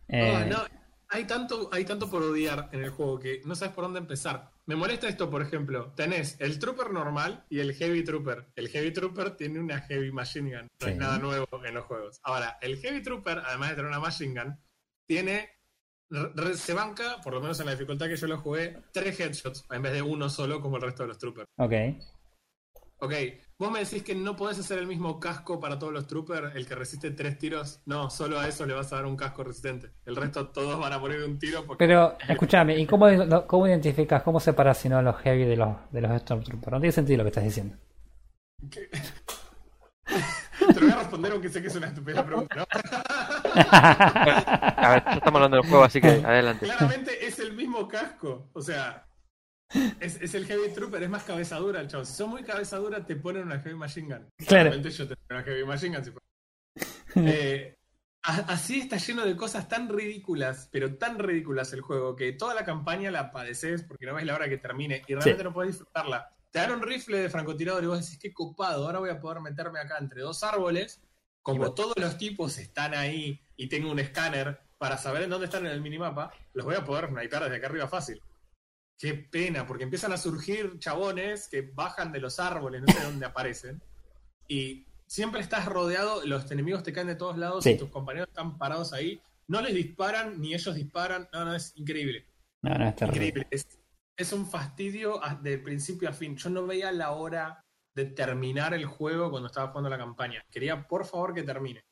[0.08, 0.58] Eh, Ah, no,
[1.10, 4.52] hay tanto, hay tanto por odiar en el juego que no sabes por dónde empezar.
[4.68, 5.94] Me molesta esto, por ejemplo.
[5.96, 8.48] Tenés el Trooper normal y el Heavy Trooper.
[8.56, 10.70] El Heavy Trooper tiene una Heavy Machine Gun.
[10.82, 11.00] No es Sí.
[11.00, 12.20] nada nuevo en los juegos.
[12.24, 14.58] Ahora, el Heavy Trooper, además de tener una Machine Gun,
[15.08, 15.50] tiene.
[16.10, 19.66] re- se banca, por lo menos en la dificultad que yo lo jugué, tres headshots
[19.72, 21.48] en vez de uno solo como el resto de los Troopers.
[21.58, 21.74] Ok.
[23.00, 23.14] Ok,
[23.58, 26.66] vos me decís que no podés hacer el mismo casco para todos los troopers, el
[26.68, 27.82] que resiste tres tiros.
[27.86, 29.92] No, solo a eso le vas a dar un casco resistente.
[30.06, 33.08] El resto todos van a morir de un tiro porque Pero, escúchame, ¿y cómo,
[33.48, 36.72] cómo identificas, cómo separas si no los heavy de los, de los Stormtroopers?
[36.72, 37.76] No tiene sentido lo que estás diciendo.
[40.74, 42.56] te lo voy a responder aunque sé que es una estúpida pregunta.
[42.56, 42.66] ¿no?
[43.56, 46.66] A ver, ya estamos hablando del juego, así que adelante.
[46.66, 48.50] Claramente es el mismo casco.
[48.54, 49.06] O sea,
[50.00, 52.06] es, es el Heavy Trooper, es más cabeza dura el chavo.
[52.06, 54.30] Si sos muy cabeza dura, te ponen una Heavy Machine Gun.
[54.38, 54.70] Claro.
[54.70, 56.06] Claramente yo tendría una Heavy Machine Gun.
[56.06, 56.12] si.
[57.18, 57.78] Eh,
[58.26, 62.66] así está lleno de cosas tan ridículas, pero tan ridículas el juego, que toda la
[62.66, 66.30] campaña la padeces porque no ves la hora que termine y realmente no podés disfrutarla.
[66.52, 69.42] Te dan un rifle de francotirador y vos decís, qué copado, ahora voy a poder
[69.42, 71.02] meterme acá entre dos árboles.
[71.42, 75.66] Como todos los tipos están ahí y tengo un escáner para saber en dónde están
[75.66, 78.22] en el minimapa, los voy a poder sniper desde acá arriba fácil.
[78.98, 83.26] Qué pena, porque empiezan a surgir chabones que bajan de los árboles, no sé dónde
[83.26, 83.82] aparecen.
[84.48, 87.72] Y siempre estás rodeado, los enemigos te caen de todos lados Sí.
[87.72, 89.22] y tus compañeros están parados ahí.
[89.48, 91.28] No les disparan, ni ellos disparan.
[91.34, 92.26] No, no, es increíble.
[92.62, 93.28] No, no, es terrible.
[93.28, 93.48] Increíble.
[93.52, 93.68] Es,
[94.18, 96.36] es un fastidio de principio a fin.
[96.38, 100.44] Yo no veía la hora de terminar el juego cuando estaba jugando la campaña.
[100.50, 101.84] Quería, por favor, que termine.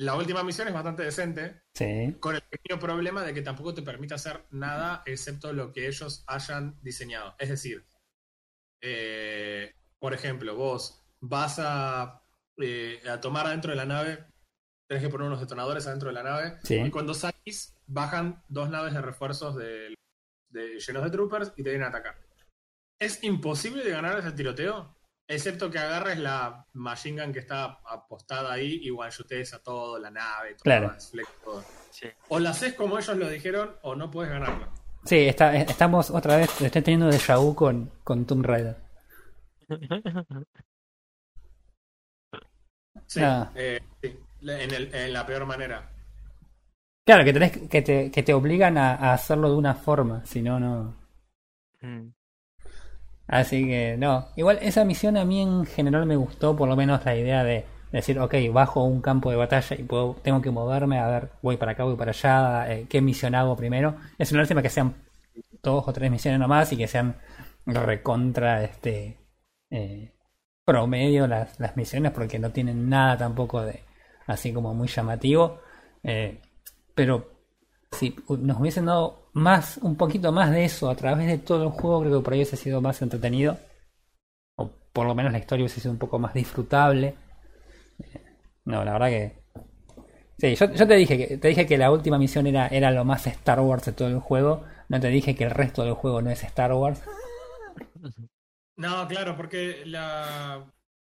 [0.00, 2.16] La última misión es bastante decente, Sí.
[2.20, 6.24] con el pequeño problema de que tampoco te permite hacer nada excepto lo que ellos
[6.26, 7.34] hayan diseñado.
[7.38, 7.84] Es decir,
[8.82, 12.22] eh, por ejemplo, vos vas a,
[12.58, 14.24] eh, a tomar adentro de la nave,
[14.88, 16.76] tenés que poner unos detonadores adentro de la nave, Sí.
[16.80, 19.94] y cuando salís, bajan dos naves de refuerzos de,
[20.50, 22.18] de- llenos de troopers y te vienen a atacar.
[22.98, 24.96] Es imposible de ganar ese tiroteo,
[25.34, 30.10] excepto que agarres la machine gun que está apostada ahí y one-shotees a todo, la
[30.10, 30.90] nave, todo, Claro.
[30.92, 31.64] desflex, todo.
[31.90, 32.08] Sí.
[32.28, 34.68] O la haces como ellos lo dijeron, o no puedes ganarlo.
[35.04, 37.08] Sí, está, estamos otra vez, estoy teniendo
[37.40, 38.76] vu con, con Tomb Raider.
[43.06, 43.50] Sí, Ah.
[43.56, 45.90] eh, sí, en, el- en la peor manera.
[47.04, 50.42] Claro, que tenés que te, que te obligan a, a hacerlo de una forma, si
[50.42, 50.94] no, no.
[51.80, 52.08] Mm.
[53.30, 54.26] Así que no.
[54.36, 57.64] Igual esa misión a mí en general me gustó, por lo menos la idea de
[57.92, 61.56] decir, ok, bajo un campo de batalla y puedo, tengo que moverme, a ver, voy
[61.56, 63.96] para acá, voy para allá, eh, qué misión hago primero.
[64.18, 64.96] Es una lástima que sean
[65.62, 67.16] dos o tres misiones nomás y que sean
[67.66, 69.18] recontra este
[69.70, 70.12] eh,
[70.64, 73.84] promedio las, las misiones porque no tienen nada tampoco de
[74.26, 75.60] así como muy llamativo.
[76.02, 76.40] Eh,
[76.96, 77.39] pero
[77.92, 81.70] si nos hubiesen dado más, un poquito más de eso a través de todo el
[81.70, 83.58] juego, creo que por ahí hubiese sido más entretenido.
[84.56, 87.16] O por lo menos la historia hubiese sido un poco más disfrutable.
[87.98, 88.20] Eh,
[88.64, 89.40] No, la verdad que.
[90.38, 93.26] Sí, yo, te dije que te dije que la última misión era, era lo más
[93.26, 94.64] Star Wars de todo el juego.
[94.88, 97.02] No te dije que el resto del juego no es Star Wars.
[98.76, 100.64] No, claro, porque la.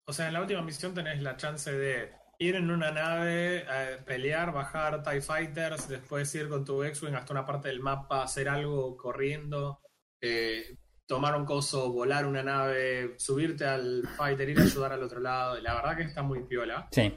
[0.08, 3.98] O sea, en la última misión tenés la chance de ir en una nave, eh,
[4.06, 8.50] pelear, bajar TIE Fighters, después ir con tu X-Wing hasta una parte del mapa, hacer
[8.50, 9.82] algo corriendo,
[10.22, 15.20] eh, tomar un coso, volar una nave, subirte al fighter, ir a ayudar al otro
[15.20, 15.60] lado.
[15.62, 16.88] La verdad que está muy piola.
[16.92, 17.14] Sí,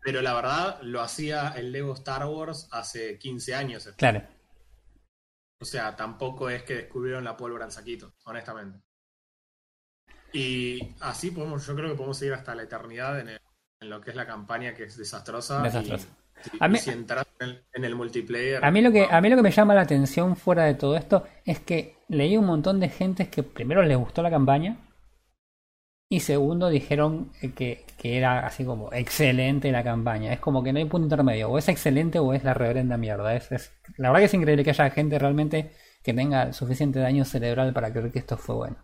[0.00, 3.88] Pero la verdad lo hacía el Lego Star Wars hace 15 años.
[3.96, 4.22] claro.
[5.60, 8.80] O sea, tampoco es que descubrieron la pólvora en saquito, honestamente.
[10.32, 13.40] Y así podemos, yo creo que podemos seguir hasta la eternidad en, el-
[13.84, 15.62] en lo que es la campaña que es desastrosa.
[15.62, 16.08] Desastrosa.
[16.52, 18.64] Y, A y mí- si entras en el, en el multiplayer.
[18.64, 19.12] A mí lo que no.
[19.12, 22.36] a mí lo que me llama la atención fuera de todo esto es que leí
[22.36, 24.76] un montón de gente que primero les gustó la campaña
[26.08, 30.32] y segundo dijeron que, que era así como excelente la campaña.
[30.32, 33.34] Es como que no hay punto intermedio, o es excelente o es la reverenda mierda.
[33.34, 37.24] Es, es- la verdad que es increíble que haya gente realmente que tenga suficiente daño
[37.24, 38.76] cerebral para creer que esto fue bueno.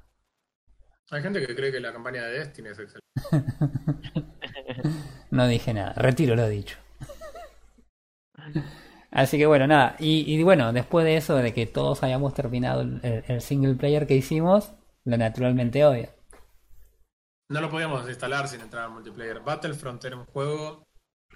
[1.10, 3.00] Hay gente que cree que la campaña de Destiny es excelente.
[5.30, 6.76] No dije nada, retiro lo dicho.
[9.10, 9.96] Así que bueno, nada.
[9.98, 14.14] Y, y bueno, después de eso, de que todos hayamos terminado el, single player que
[14.16, 14.72] hicimos,
[15.04, 16.08] lo naturalmente obvio.
[17.48, 19.40] No lo podíamos instalar sin entrar al multiplayer.
[19.40, 20.84] Battlefront era un juego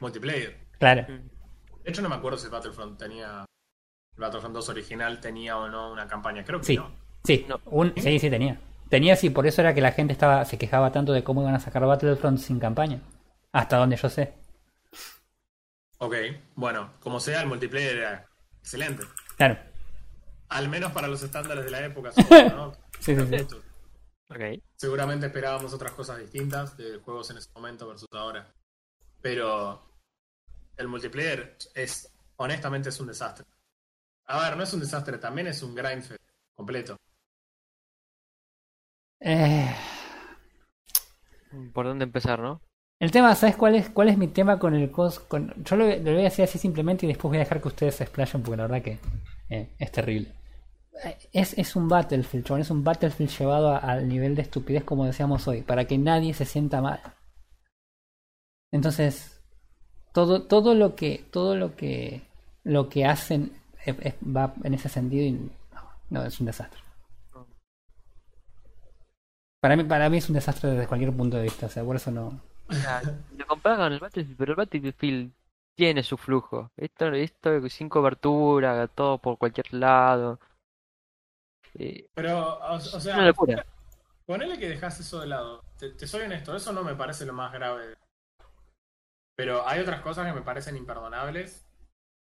[0.00, 0.68] multiplayer.
[0.78, 1.04] Claro.
[1.08, 3.44] De hecho, no me acuerdo si Battlefront tenía.
[4.16, 6.44] el Battlefront 2 original tenía o no una campaña.
[6.44, 6.92] Creo que Sí, no.
[7.24, 7.60] sí, No.
[7.66, 8.60] un- sí, sí tenía.
[8.88, 11.54] Tenía sí, por eso era que la gente estaba se quejaba tanto de cómo iban
[11.56, 13.00] a sacar Battlefront sin campaña.
[13.54, 14.34] Hasta donde yo sé.
[15.98, 16.16] Ok,
[16.56, 19.04] bueno, como sea, el multiplayer era excelente.
[19.36, 19.56] Claro.
[20.48, 22.10] Al menos para los estándares de la época.
[22.16, 22.72] supongo, ¿no?
[22.98, 23.56] Sí, sí, sí.
[24.28, 24.60] Ok.
[24.74, 28.52] Seguramente esperábamos otras cosas distintas de juegos en ese momento versus ahora.
[29.22, 29.88] Pero
[30.76, 33.46] el multiplayer es, honestamente, es un desastre.
[34.26, 36.20] A ver, no es un desastre, también es un grindfest
[36.56, 36.96] completo.
[39.20, 39.72] Eh,
[41.72, 42.60] ¿Por dónde empezar, no?
[43.00, 45.20] El tema, ¿sabes cuál es cuál es mi tema con el cos?
[45.20, 47.96] Con, yo lo, voy a decir así simplemente y después voy a dejar que ustedes
[47.96, 48.98] se explayen porque la verdad que
[49.50, 50.32] eh, es terrible.
[51.32, 55.46] Es, es un Battlefield, chabón, es un Battlefield llevado al nivel de estupidez como decíamos
[55.48, 57.00] hoy, para que nadie se sienta mal.
[58.70, 59.40] Entonces,
[60.12, 62.22] todo, todo lo que, todo lo que,
[62.62, 63.52] lo que hacen
[64.24, 65.50] va en ese sentido y no,
[66.10, 66.80] no, es un desastre.
[69.60, 71.96] Para mí, para mí es un desastre desde cualquier punto de vista, o sea, por
[71.96, 72.40] eso no.
[72.68, 73.02] O sea,
[73.36, 75.32] lo comparan con el Battlefield, pero el Battlefield
[75.74, 76.72] tiene su flujo.
[76.76, 80.40] Esto, esto sin cobertura, todo por cualquier lado.
[81.74, 83.64] Eh, Pero, o, o es una sea, locura.
[84.26, 85.64] ponele que dejas eso de lado.
[85.78, 87.96] Te, te soy honesto, eso no me parece lo más grave.
[89.36, 91.64] Pero hay otras cosas que me parecen imperdonables.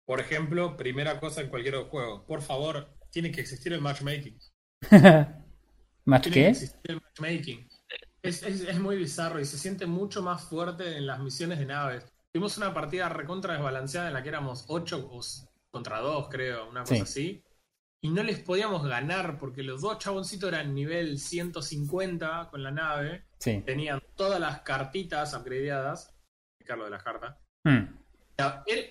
[0.06, 2.26] Por ejemplo, primera cosa en cualquier juego.
[2.26, 4.40] Por favor, tiene que existir el matchmaking.
[6.06, 7.70] ¿Más Tiene que existir el matchmaking.
[8.24, 11.66] Es, es, es muy bizarro y se siente mucho más fuerte en las misiones de
[11.66, 12.06] naves.
[12.32, 15.10] Tuvimos una partida recontra desbalanceada en la que éramos 8
[15.70, 17.02] contra 2, creo, una cosa Sí.
[17.02, 17.44] así.
[18.02, 23.26] Y no les podíamos ganar porque los dos chaboncitos eran nivel 150 con la nave.
[23.40, 23.62] Sí.
[23.66, 26.14] Tenían todas las cartitas upgradeadas.
[26.66, 27.38] Carlos de las cartas.
[27.66, 27.96] Hmm.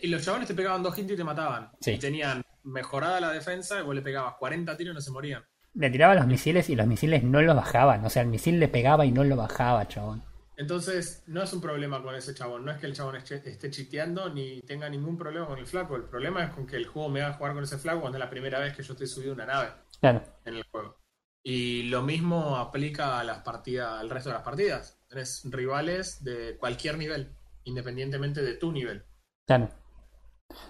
[0.00, 1.70] Y los chabones te pegaban dos hits y te mataban.
[1.80, 1.92] Sí.
[1.92, 5.44] Y tenían mejorada la defensa y vos le pegabas 40 tiros y no se morían.
[5.74, 8.04] Le tiraba los misiles y los misiles no los bajaban.
[8.04, 10.22] O sea, el misil le pegaba y no lo bajaba, chabón.
[10.56, 12.64] Entonces, no es un problema con ese chabón.
[12.64, 15.96] No es que el chabón esté, chiteando ni tenga ningún problema con el flaco.
[15.96, 18.24] El problema es con que el juego me haga jugar con ese flaco cuando es
[18.24, 19.70] la primera vez que yo estoy subido a una nave
[20.00, 20.22] Claro.
[20.44, 20.98] en el juego.
[21.42, 25.00] Y lo mismo aplica a las partidas, al resto de las partidas.
[25.08, 27.32] Tenés rivales de cualquier nivel,
[27.64, 29.04] independientemente de tu nivel.
[29.46, 29.70] Claro.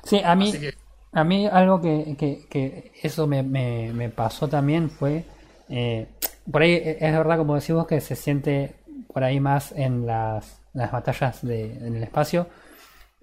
[0.04, 0.74] Sí, a mí, Así que
[1.12, 5.24] a mí algo que, que, que eso me, me, me pasó también fue,
[5.68, 6.06] eh,
[6.50, 8.76] por ahí es verdad como decimos que se siente
[9.12, 12.46] por ahí más en las, las batallas de, en el espacio,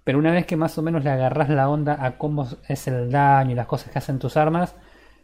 [0.04, 3.12] pero una vez que más o menos le agarras la onda a cómo es el
[3.12, 4.76] daño y las cosas que hacen tus armas,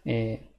[0.03, 0.51] eh,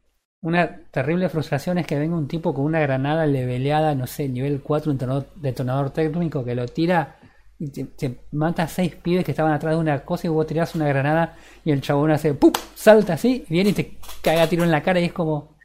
[0.43, 4.63] una terrible frustración es que venga un tipo con una granada leveleada, no sé, nivel
[4.63, 7.17] 4, un detonador, detonador técnico que lo tira
[7.59, 10.47] y te, te mata a seis pibes que estaban atrás de una cosa y vos
[10.47, 12.53] tirás una granada y el chabón hace ¡pum!
[12.75, 15.57] salta así, viene y te caga a tiro en la cara y es como.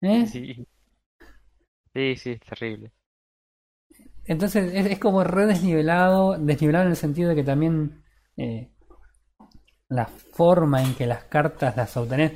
[0.00, 0.26] ¿Eh?
[0.26, 0.66] Sí.
[1.94, 2.92] Sí, sí, es terrible.
[4.24, 8.02] Entonces es, es como re desnivelado, desnivelado en el sentido de que también
[8.36, 8.70] eh,
[9.88, 12.32] la forma en que las cartas las obtenés.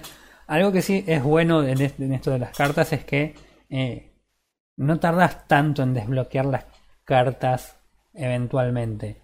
[0.47, 3.35] Algo que sí es bueno en esto de las cartas es que
[3.71, 4.13] eh,
[4.77, 6.67] no tardas tanto en desbloquear las
[7.05, 7.77] cartas
[8.15, 9.21] eventualmente.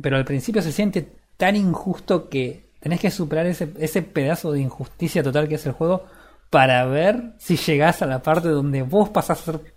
[0.00, 4.60] Pero al principio se siente tan injusto que tenés que superar ese, ese pedazo de
[4.60, 6.06] injusticia total que es el juego
[6.50, 9.74] para ver si llegás a la parte donde vos pasás a ser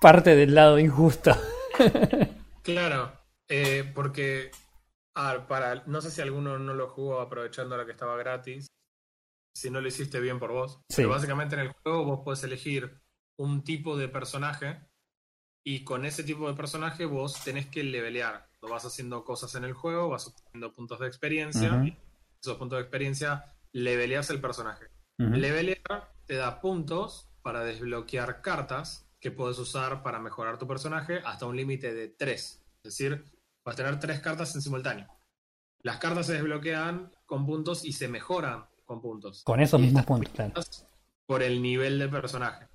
[0.00, 1.32] parte del lado injusto.
[2.62, 3.12] Claro,
[3.46, 4.50] eh, porque
[5.14, 8.68] ah, para, no sé si alguno no lo jugó aprovechando lo que estaba gratis,
[9.54, 10.80] si no lo hiciste bien por vos.
[10.88, 10.96] Sí.
[10.96, 13.02] Pero básicamente en el juego vos podés elegir
[13.38, 14.80] un tipo de personaje
[15.64, 18.46] y con ese tipo de personaje vos tenés que levelear.
[18.60, 21.96] Cuando vas haciendo cosas en el juego, vas obteniendo puntos de experiencia y
[22.40, 24.86] esos puntos de experiencia leveleas el personaje.
[25.16, 31.46] Levelear te da puntos para desbloquear cartas que puedes usar para mejorar tu personaje hasta
[31.46, 32.38] un límite de 3.
[32.38, 33.24] Es decir,
[33.64, 35.08] vas a tener tres cartas en simultáneo.
[35.82, 39.42] Las cartas se desbloquean con puntos y se mejoran con puntos.
[39.44, 40.86] Con esos mismos puntos,
[41.26, 42.68] Por el nivel del personaje.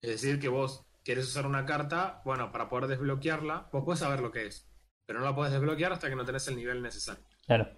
[0.00, 4.20] Es decir, que vos quieres usar una carta, bueno, para poder desbloquearla, vos puedes saber
[4.20, 4.68] lo que es.
[5.06, 7.24] Pero no la puedes desbloquear hasta que no tenés el nivel necesario.
[7.46, 7.68] Claro.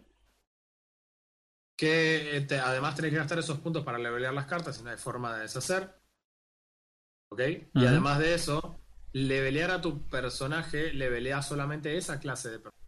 [1.77, 4.91] Que eh, te- además tenés que gastar esos puntos para levelear las cartas y no
[4.91, 5.91] hay forma de deshacer.
[7.31, 7.41] ¿Ok?
[7.75, 8.79] Y además de eso,
[9.13, 12.85] levelear a tu personaje, levelea solamente esa clase de personaje.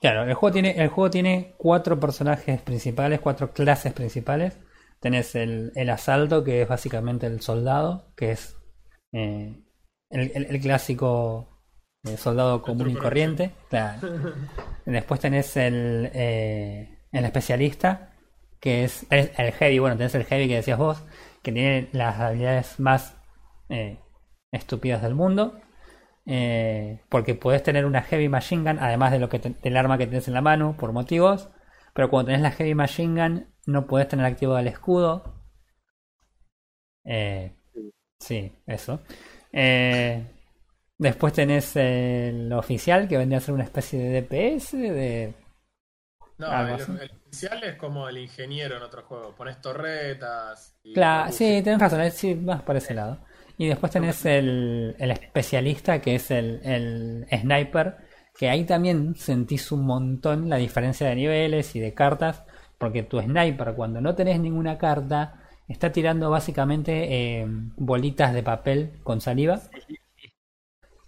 [0.00, 4.56] Claro, el juego tiene, el juego tiene cuatro personajes principales, cuatro clases principales.
[5.00, 8.56] Tenés el, el asalto, que es básicamente el soldado, que es
[9.12, 9.54] eh,
[10.10, 11.48] el, el- el clásico
[12.04, 13.52] eh, soldado común y corriente.
[13.68, 14.08] Claro.
[14.86, 18.12] Después tenés el, eh, el especialista,
[18.60, 19.78] que es el, el heavy.
[19.78, 21.04] Bueno, tenés el heavy que decías vos,
[21.42, 23.16] que tiene las habilidades más
[23.68, 23.98] eh,
[24.52, 25.60] estúpidas del mundo.
[26.26, 29.98] Eh, porque podés tener una heavy machine gun, además de lo que te- del arma
[29.98, 31.48] que tenés en la mano, por motivos.
[31.94, 35.34] Pero cuando tenés la heavy machine gun, no podés tener activo el escudo.
[37.04, 37.54] Eh,
[38.18, 39.00] sí, eso.
[39.52, 40.24] Eh,
[40.98, 44.72] después tenés el oficial, que vendría a ser una especie de DPS.
[44.72, 45.34] De...
[46.38, 49.34] No, el, oficial es como el ingeniero en otro juego.
[49.34, 50.78] Pones torretas.
[50.82, 53.18] Y Claro, sí, tenés razón, es sí, más por ese lado.
[53.56, 57.96] Y después tenés el, el especialista, que es el, el sniper,
[58.38, 62.44] que ahí también sentís un montón la diferencia de niveles y de cartas,
[62.78, 67.46] porque tu sniper, cuando no tenés ninguna carta, está tirando básicamente eh,
[67.76, 69.60] bolitas de papel con saliva.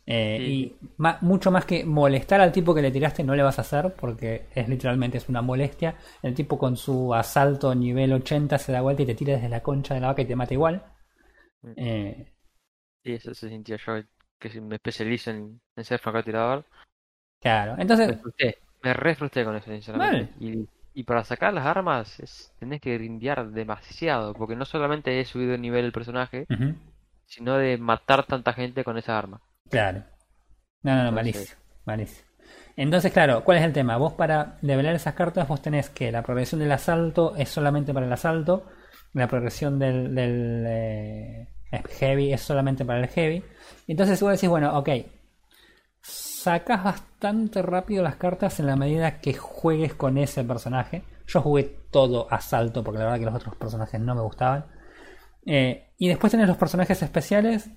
[0.07, 0.45] Eh, Sí.
[0.45, 0.77] Y
[1.21, 4.47] mucho más que molestar al tipo que le tiraste no le vas a hacer porque
[4.55, 5.97] es literalmente es una molestia.
[6.23, 9.63] El tipo con su asalto nivel 80 se da vuelta y te tira desde la
[9.63, 10.83] concha de la vaca y te mata igual.
[11.63, 11.77] Mm.
[11.77, 12.33] Eh,
[13.05, 14.03] Sí, eso se sentía yo
[14.39, 16.67] que me especializo en, en ser francotirador.
[17.41, 20.29] claro, Me entonces, frustré, me re frustré con eso, sinceramente.
[20.39, 25.25] Y, y para sacar las armas es, tenés que grindear demasiado, porque no solamente he
[25.25, 26.47] subido el nivel del personaje,
[27.27, 29.41] sino de matar tanta gente con esa arma.
[29.69, 30.03] claro.
[30.83, 32.29] No, no, no, Entonces- malísimo, malísimo.
[32.77, 33.97] Entonces, claro, ¿cuál es el tema?
[33.99, 38.07] Vos para levelar esas cartas, vos tenés que la progresión del asalto es solamente para
[38.07, 38.67] el asalto,
[39.13, 41.49] la progresión del, del eh,
[41.99, 43.45] heavy es solamente para el heavy.
[43.87, 44.89] Entonces vos decís, bueno, ok,
[46.43, 51.03] sacas bastante rápido las cartas en la medida que juegues con ese personaje.
[51.27, 54.67] Yo jugué todo asalto porque la verdad que los otros personajes no me gustaban.
[55.47, 57.71] Eh, y después tenés los personajes especiales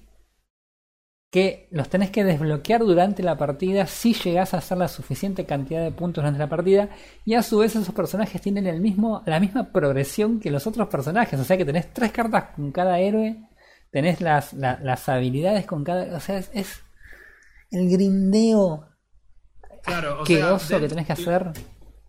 [1.31, 5.81] que los tenés que desbloquear durante la partida si llegás a hacer la suficiente cantidad
[5.83, 6.89] de puntos durante la partida
[7.25, 10.87] y a su vez esos personajes tienen el mismo, la misma progresión que los otros
[10.89, 13.49] personajes, o sea que tenés tres cartas con cada héroe,
[13.91, 16.15] tenés las, la- las habilidades con cada...
[16.15, 16.82] O sea, es
[17.73, 18.87] el grindeo
[19.83, 21.51] Claro, o sea, asqueroso que tenés que hacer.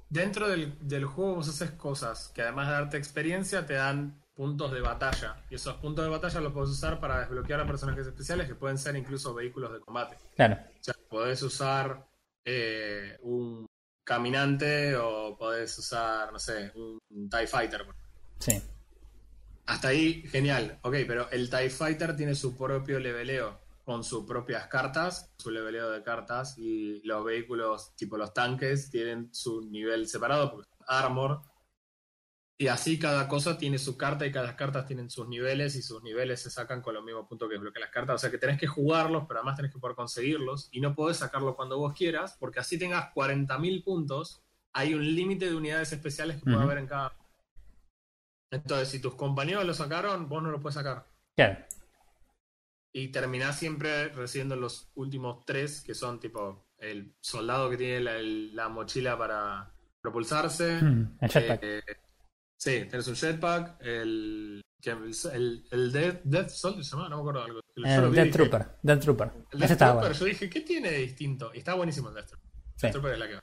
[0.08, 4.72] Dentro del, del juego vos haces cosas que además de darte experiencia te dan puntos
[4.72, 5.42] de batalla.
[5.50, 8.78] Y esos puntos de batalla los puedes usar para desbloquear a personajes especiales que pueden
[8.78, 10.16] ser incluso vehículos de combate.
[10.36, 12.06] Claro, O sea, podés usar
[12.44, 13.66] eh, un
[14.04, 17.84] caminante o podés usar, no sé, un TIE Fighter.
[18.38, 18.62] sí.
[19.66, 20.78] Hasta ahí, genial.
[20.82, 25.90] Ok, pero el TIE Fighter tiene su propio leveleo con sus propias cartas, su leveleo
[25.90, 31.42] de cartas, y los vehículos, tipo los tanques, tienen su nivel separado, porque son armor.
[32.56, 36.02] Y así cada cosa tiene su carta y cada cartas tienen sus niveles y sus
[36.02, 38.14] niveles se sacan con los mismos puntos que desbloquean las cartas.
[38.14, 41.16] O sea que tenés que jugarlos, pero además tenés que poder conseguirlos y no podés
[41.18, 44.40] sacarlo cuando vos quieras, porque así tengas 40.000 puntos,
[44.72, 46.64] hay un límite de unidades especiales que puede Ujú.
[46.64, 47.12] haber en cada.
[48.52, 51.06] Entonces, si tus compañeros lo sacaron, vos no lo puedes sacar.
[51.36, 51.58] Claro.
[52.96, 58.16] Y terminás siempre recibiendo los últimos tres, que son tipo el soldado que tiene la,
[58.16, 60.80] el- la mochila para propulsarse.
[60.80, 61.60] Mm, el jetpack.
[61.62, 61.82] Eh,
[62.56, 64.60] sí, tenés un jetpack, el.
[64.86, 67.60] El, el Death, Death Soldier se llama, no me acuerdo algo.
[67.74, 68.66] El Death dije, Trooper.
[68.82, 69.30] Death Trooper.
[69.52, 70.12] El Death Trooper, bueno.
[70.14, 71.50] yo dije, ¿qué tiene de distinto?
[71.54, 72.50] Y está buenísimo el Death Trooper.
[72.76, 72.82] Sí.
[72.82, 73.42] Death Trooper es la que va.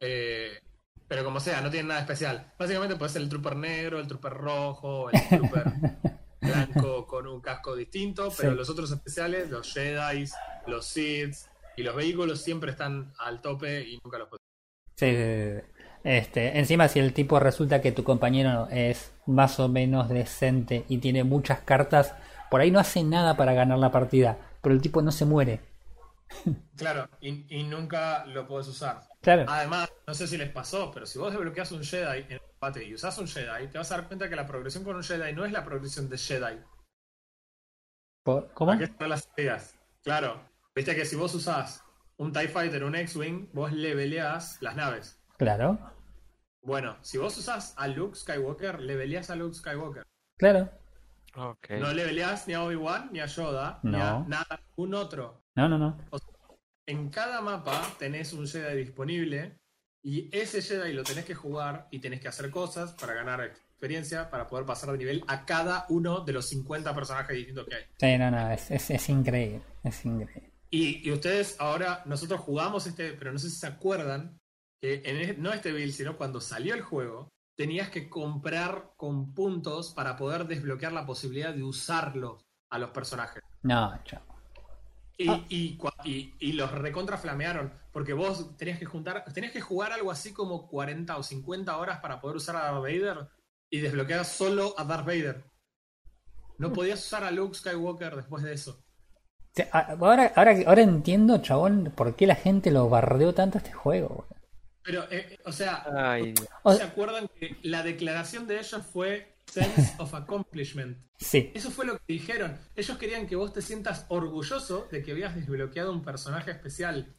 [0.00, 0.60] Eh,
[1.06, 2.52] pero como sea, no tiene nada especial.
[2.58, 5.64] Básicamente puede ser el Trooper negro, el Trooper rojo, el Trooper
[6.46, 8.56] blanco con un casco distinto, pero Sí.
[8.56, 10.24] los otros especiales, los Jedi,
[10.66, 11.34] los Sith
[11.76, 14.42] y los vehículos siempre están al tope y nunca los puedes.
[14.96, 15.82] Sí, sí, sí, sí.
[16.04, 20.98] Este, encima si el tipo resulta que tu compañero es más o menos decente y
[20.98, 22.14] tiene muchas cartas,
[22.50, 25.60] por ahí no hace nada para ganar la partida, pero el tipo no se muere.
[26.76, 29.00] Claro, y, y nunca lo puedes usar.
[29.22, 29.46] Claro.
[29.48, 32.94] Además, no sé si les pasó, pero si vos desbloqueas un Jedi en combate y
[32.94, 35.44] usás un Jedi, te vas a dar cuenta que la progresión con un Jedi no
[35.44, 36.58] es la progresión de Jedi.
[38.54, 38.72] ¿Cómo?
[38.72, 39.78] ¿A qué están las ideas?
[40.02, 40.42] Claro,
[40.74, 41.84] viste que si vos usás
[42.16, 45.20] un TIE Fighter, un X-Wing, vos leveleás las naves.
[45.36, 45.78] Claro,
[46.62, 50.02] Bueno, si vos usás a Luke Skywalker, leveleás a Luke Skywalker.
[50.38, 50.68] claro.
[51.38, 51.70] Ok.
[51.78, 54.24] No leveleás ni a Obi-Wan, ni a Yoda, ni a No.
[54.26, 55.42] nada, un otro.
[55.54, 55.98] No, no, no.
[56.86, 59.58] En cada mapa tenés un Jedi disponible
[60.06, 64.30] y ese Jedi lo tenés que jugar y tenés que hacer cosas para ganar experiencia,
[64.30, 67.82] para poder pasar de nivel a cada uno de los 50 personajes distintos que hay.
[67.98, 69.62] Sí, no, no, es, es, es increíble.
[69.82, 70.52] Es increíble.
[70.70, 74.38] Y, y ustedes ahora, nosotros jugamos este, pero no sé si se acuerdan,
[74.80, 79.92] que en no este build, sino cuando salió el juego, tenías que comprar con puntos
[79.92, 83.42] para poder desbloquear la posibilidad de usarlos a los personajes.
[83.62, 84.35] No, chao.
[85.18, 85.44] Y, Ah.
[85.48, 90.10] y, y- y los recontra flamearon, porque vos tenías que juntar, tenías que jugar algo
[90.10, 93.28] así como 40 o 50 horas para poder usar a Darth Vader
[93.70, 95.44] y desbloquear solo a Darth Vader.
[96.58, 98.82] No podías usar a Luke Skywalker después de eso.
[99.72, 104.26] Ahora, ahora, ahora entiendo, chabón, por qué la gente lo bardeó tanto este juego.
[104.82, 106.34] Pero, eh, o sea, Ay,
[106.76, 110.98] ¿se acuerdan que la declaración de ellos fue sense of accomplishment?
[111.18, 112.58] Sí, Eso fue lo que dijeron.
[112.74, 117.14] Ellos querían que vos te sientas orgulloso de que habías desbloqueado un personaje especial.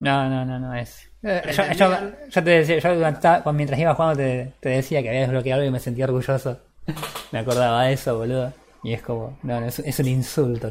[0.00, 1.08] no, no, no, no es.
[1.22, 4.52] Eh, yo, yo- Pretendían- yo te decía, yo durante- estaba- cuando- mientras iba jugando te,
[4.60, 6.60] te decía que había desbloqueado algo y me sentía orgulloso.
[7.32, 8.52] me acordaba de eso, boludo.
[8.82, 10.70] Y es como, no, no, es, es un insulto.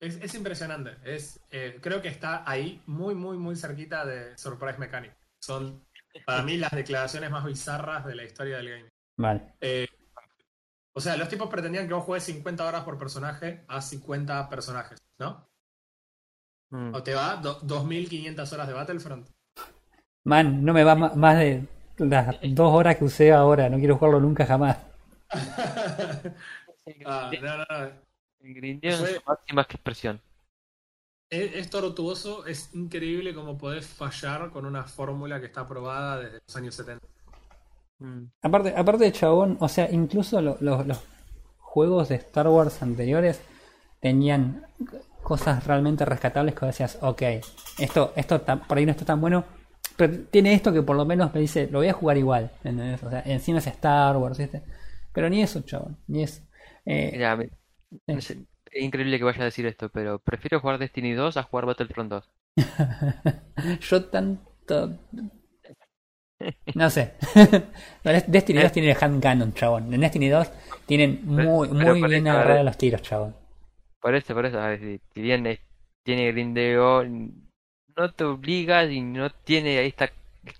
[0.00, 0.96] Es, es impresionante.
[1.04, 5.12] Es, eh, creo que está ahí muy, muy, muy cerquita de Surprise Mechanic.
[5.40, 5.84] Son,
[6.26, 8.88] para mí, las declaraciones más bizarras de la historia del gaming.
[9.16, 9.54] Vale.
[9.60, 9.86] Eh,
[10.94, 14.98] o sea, los tipos pretendían que vos juegues 50 horas por personaje a 50 personajes,
[15.18, 15.48] ¿no?
[16.70, 16.94] Mm.
[16.94, 19.28] O te va do- 2.500 horas de Battlefront.
[20.24, 21.66] Man, no me va más de
[21.98, 23.68] las dos horas que usé ahora.
[23.68, 24.76] No quiero jugarlo nunca jamás.
[27.04, 27.92] Ah, no, no, no.
[28.40, 30.20] El grindeo en su máxima expresión.
[31.30, 36.40] Es, es tortuoso, es increíble cómo podés fallar con una fórmula que está aprobada desde
[36.46, 37.06] los años 70.
[38.00, 38.24] Mm.
[38.42, 40.98] Aparte, aparte de chabón, o sea, incluso lo- lo- los
[41.58, 43.40] juegos de Star Wars anteriores
[44.00, 44.66] tenían
[45.22, 47.22] cosas realmente rescatables que decías, ok,
[47.78, 49.44] esto, esto por ahí no está tan bueno,
[49.96, 53.02] pero tiene esto que por lo menos me dice, lo voy a jugar igual, ¿entendés?
[53.02, 54.62] O sea, encima es Star Wars, ¿viste?
[55.12, 56.42] Pero ni eso, chabón, ni eso.
[56.86, 57.50] Eh, Mira, me-
[58.20, 58.36] sé,
[58.78, 62.10] es increíble que vaya a decir esto, pero prefiero jugar Destiny 2 a jugar Battlefront
[62.10, 62.30] 2.
[63.80, 64.98] yo tanto...
[66.74, 67.12] No sé.
[68.26, 69.92] Destiny 2 tiene el hand cannon, chabón.
[69.92, 70.48] En Destiny 2
[70.86, 73.34] tienen muy, Pero muy bien agarrados los tiros, chabón.
[74.00, 74.80] Por eso, por eso, ver,
[75.14, 75.60] si, bien es-
[76.02, 80.10] tiene grindeo, no te obliga y no tiene esta,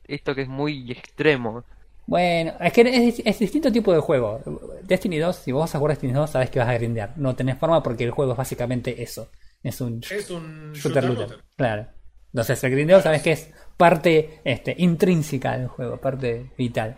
[0.06, 1.64] esto que es muy extremo.
[2.08, 4.40] Bueno, es que es, es distinto tipo de juego.
[4.82, 7.12] Destiny 2, si vos vas a jugar Destiny 2, sabes que vas a grindear.
[7.18, 9.30] No tenés forma porque el juego es básicamente eso.
[9.62, 11.28] Es un Es un shooter shooter looter.
[11.28, 11.44] looter.
[11.54, 11.86] Claro.
[12.32, 16.96] Entonces el grindeo sabes que es parte este, intrínseca del juego, parte vital.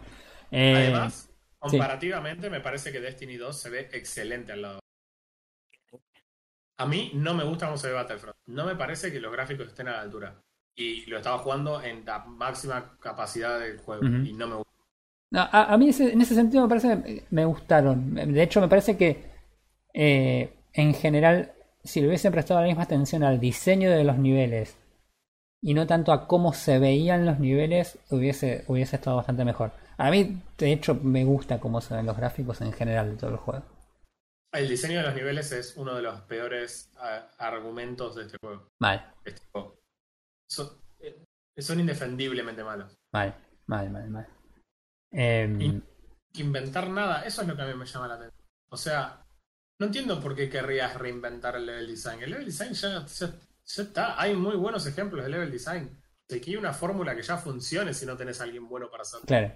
[0.52, 4.78] Eh, Además, comparativamente, me parece que Destiny 2 se ve excelente al lado.
[6.78, 8.36] A mí no me gusta cómo se ve Battlefront.
[8.46, 10.40] No me parece que los gráficos estén a la altura.
[10.76, 14.04] Y lo estaba jugando en la máxima capacidad del juego.
[14.06, 14.69] Y no me gusta.
[15.30, 18.14] No, a, a mí ese- en ese sentido me parece me gustaron.
[18.14, 19.24] De hecho, me parece que
[19.94, 21.52] eh, en general,
[21.84, 24.76] si le hubiesen prestado la misma atención al diseño de los niveles
[25.62, 29.72] y no tanto a cómo se veían los niveles, hubiese, hubiese estado bastante mejor.
[29.98, 33.30] A mí, de hecho, me gusta cómo se ven los gráficos en general de todo
[33.30, 33.64] el juego.
[34.52, 36.90] El diseño de los niveles es uno de los peores
[37.38, 38.68] argumentos de este juego.
[38.80, 39.78] Mal, Este juego.
[40.48, 40.68] Son,
[41.00, 41.24] eh,
[41.58, 42.96] son indefendiblemente malos.
[43.12, 43.34] mal,
[43.66, 44.26] mal, mal, mal.
[45.12, 45.80] Em,
[46.32, 48.46] Que inventar nada, eso es lo que a mí me llama la atención.
[48.68, 49.24] O sea,
[49.80, 52.22] no entiendo por qué querrías reinventar el level design.
[52.22, 53.34] El level design ya, ya-
[53.64, 54.20] ya está.
[54.20, 56.00] Hay muy buenos ejemplos de level design.
[56.28, 59.02] De que hay una fórmula que ya funcione si no tenés a alguien bueno para
[59.02, 59.26] hacerlo.
[59.26, 59.52] claro.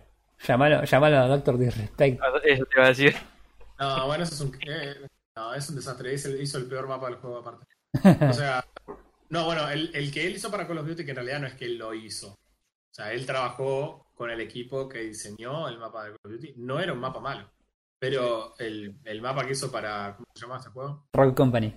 [0.46, 2.20] Llamalo, llamalo a Doctor Disrespect.
[2.44, 3.14] Eso te iba a decir.
[3.78, 6.12] No, bueno, eso es un, eh, no, es un desastre.
[6.12, 7.66] Hizo, el- hizo el peor mapa del juego aparte.
[8.30, 8.64] O sea,
[9.30, 11.46] no, bueno, el, el que él hizo para Call of Duty, que en realidad no
[11.46, 12.30] es que él lo hizo.
[12.32, 16.54] O sea, él trabajó con el equipo que diseñó el mapa de Call of Duty.
[16.56, 17.50] No era un mapa malo.
[17.98, 20.14] Pero el, el mapa que hizo para.
[20.16, 21.06] ¿Cómo se llama este juego?
[21.12, 21.74] Rock Company.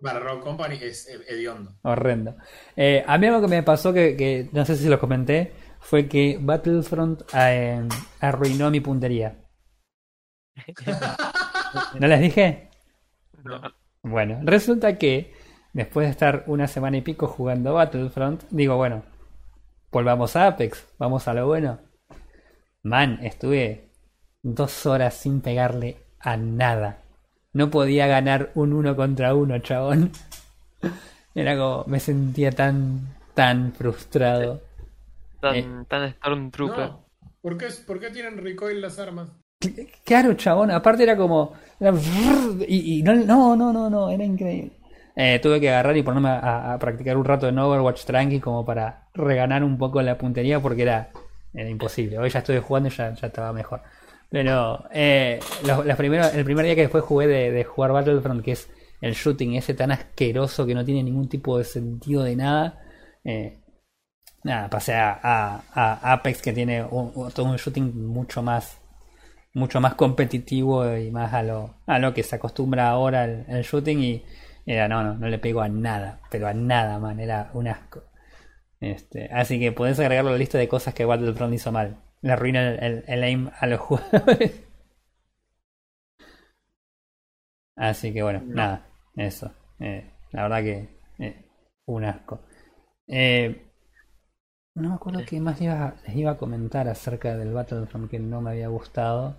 [0.00, 1.74] Para Rock Company es eh, hediondo.
[1.82, 2.36] Horrendo.
[2.76, 6.08] Eh, a mí algo que me pasó que, que no sé si los comenté fue
[6.08, 7.88] que Battlefront eh,
[8.20, 9.38] arruinó mi puntería.
[12.00, 12.70] ¿No les dije?
[13.44, 13.60] No.
[14.02, 15.34] Bueno, resulta que
[15.72, 19.02] después de estar una semana y pico jugando Battlefront, digo, bueno,
[19.90, 21.78] volvamos a Apex, vamos a lo bueno.
[22.82, 23.90] Man, estuve
[24.42, 27.02] dos horas sin pegarle a nada.
[27.52, 30.12] No podía ganar un uno contra uno, chabón.
[31.34, 34.62] Era como, me sentía tan, tan frustrado.
[35.40, 35.66] Tan, Eh.
[35.88, 36.90] tan Stormtrooper.
[36.90, 37.06] No.
[37.40, 39.28] ¿Por qué, ¿Por qué tienen recoil las armas?
[40.04, 41.52] Claro, chabón, aparte era como.
[41.80, 41.92] era
[42.68, 44.75] y, y no, no, no, no, no, era increíble.
[45.18, 49.08] Eh, tuve que agarrar y ponerme a, practicar un rato en Overwatch tranqui como para
[49.14, 51.10] reganar un poco la puntería porque era,
[51.54, 52.18] imposible.
[52.18, 53.80] Hoy ya estuve jugando y ya, ya estaba mejor.
[54.30, 55.40] Pero eh,
[55.86, 58.68] el primer día que después jugué de, jugar Battlefront, que es
[59.00, 62.82] el shooting ese tan asqueroso que no tiene ningún tipo de sentido de nada.
[63.24, 63.58] eh,
[64.44, 68.78] nada, pasé a, a- Apex que tiene un- todo un shooting mucho más
[69.54, 73.62] mucho más competitivo y más a lo, a lo que se acostumbra ahora el, el
[73.64, 74.24] shooting y
[74.66, 78.02] era no, no, no le pego a nada, pero a nada, man, era un asco.
[78.80, 81.96] Este, así que podés agregarlo a la lista de cosas que Battlefront hizo mal.
[82.22, 84.52] Le arruina el, el- el aim a los jugadores.
[87.76, 88.86] Así que bueno, nada,
[89.16, 89.50] eso.
[89.80, 90.88] Eh, la verdad que
[91.18, 91.44] eh,
[91.86, 92.40] un asco.
[93.08, 93.62] Eh,
[94.76, 98.40] no me acuerdo qué más iba, les iba a comentar acerca del Battlefront que no
[98.40, 99.34] me había gustado.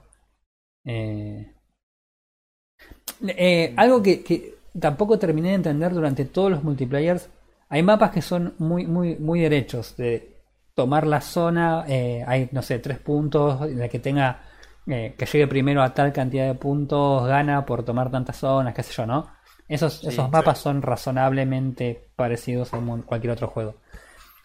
[3.78, 7.30] Algo que, que tampoco terminé de entender durante todos los multiplayers.
[7.70, 9.96] Hay mapas que son muy, muy, muy derechos.
[9.98, 10.38] De
[10.74, 13.70] tomar la zona, eh, hay, no sé, tres puntos.
[13.72, 14.42] La que tenga,
[14.88, 18.84] eh, que llegue primero a tal cantidad de puntos, gana por tomar tantas zonas, qué
[18.84, 19.28] sé yo, ¿no?
[19.68, 20.32] Esos, Sí, esos sí.
[20.32, 23.76] mapas son razonablemente parecidos a cualquier otro juego.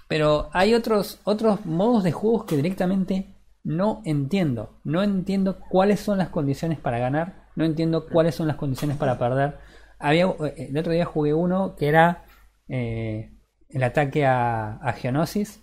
[0.09, 4.81] Pero hay otros, otros modos de juegos que directamente no entiendo.
[4.85, 7.47] No entiendo cuáles son las condiciones para ganar.
[7.55, 9.59] No entiendo cuáles son las condiciones para perder.
[10.03, 12.25] Había, eh, el otro día jugué uno que era
[12.69, 13.31] eh,
[13.71, 15.63] el ataque a, a Geonosis.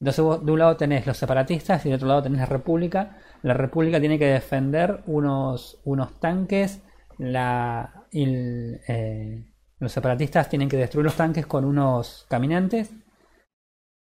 [0.00, 3.18] Entonces vos de un lado tenés los separatistas y del otro lado tenés la República.
[3.42, 6.80] La República tiene que defender unos, unos tanques.
[7.18, 9.44] La, eh,
[9.78, 12.90] los separatistas tienen que destruir los tanques con unos caminantes.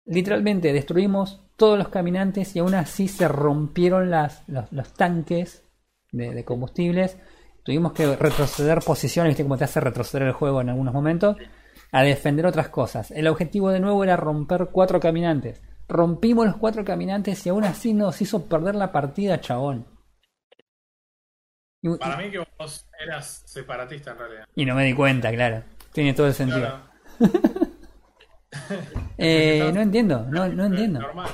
[0.05, 5.63] Literalmente destruimos todos los caminantes y aún así se rompieron las, los, tanques
[6.11, 7.17] de combustibles.
[7.63, 11.37] Tuvimos que retroceder posiciones, viste cómo te hace retroceder el juego en algunos momentos,
[11.91, 13.11] a defender otras cosas.
[13.11, 15.61] El objetivo de nuevo era romper cuatro caminantes.
[15.87, 19.85] Rompimos los cuatro caminantes y aún así nos hizo perder la partida, chabón.
[21.81, 24.45] Y, Para mí que vos eras separatista en realidad.
[24.55, 25.63] y no me di cuenta, claro.
[25.91, 26.59] Tiene todo el sentido.
[26.59, 26.81] Claro.
[29.17, 30.99] Eh, no entiendo, no, no entiendo.
[30.99, 31.29] Normal.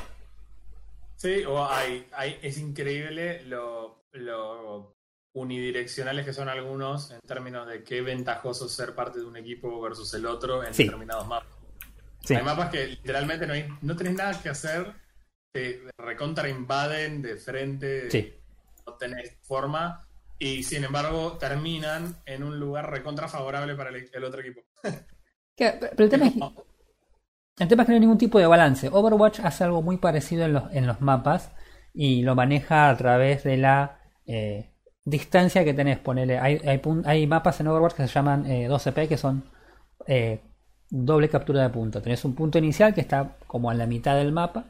[1.16, 4.97] Sí, o hay, hay, es increíble lo, lo
[5.42, 10.14] unidireccionales que son algunos en términos de qué ventajoso ser parte de un equipo versus
[10.14, 10.84] el otro en Sí.
[10.84, 11.50] determinados mapas.
[12.24, 12.36] Sí.
[12.36, 14.94] Hay mapas que literalmente no, hay, no tenés nada que hacer,
[15.52, 18.34] te recontra invaden de frente, Sí.
[18.86, 20.08] no tenés forma,
[20.40, 24.62] y sin embargo terminan en un lugar recontra favorable para el, el otro equipo.
[25.56, 26.34] Pero el tema, es,
[27.60, 28.90] el tema es que no hay ningún tipo de balance.
[28.92, 31.52] Overwatch hace algo muy parecido en los, en los mapas
[31.94, 34.72] y lo maneja a través de la eh,
[35.10, 36.00] distancia que tenés.
[36.00, 39.44] Ponele, hay, hay, hay mapas en Overwatch que se llaman eh, 12P que son
[40.08, 40.42] eh,
[40.90, 42.02] doble captura de punto.
[42.02, 44.66] Tenés un punto inicial que está como en la mitad del mapa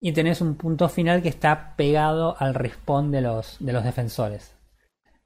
[0.00, 4.54] y tenés un punto final que está pegado al respawn de los, de los defensores.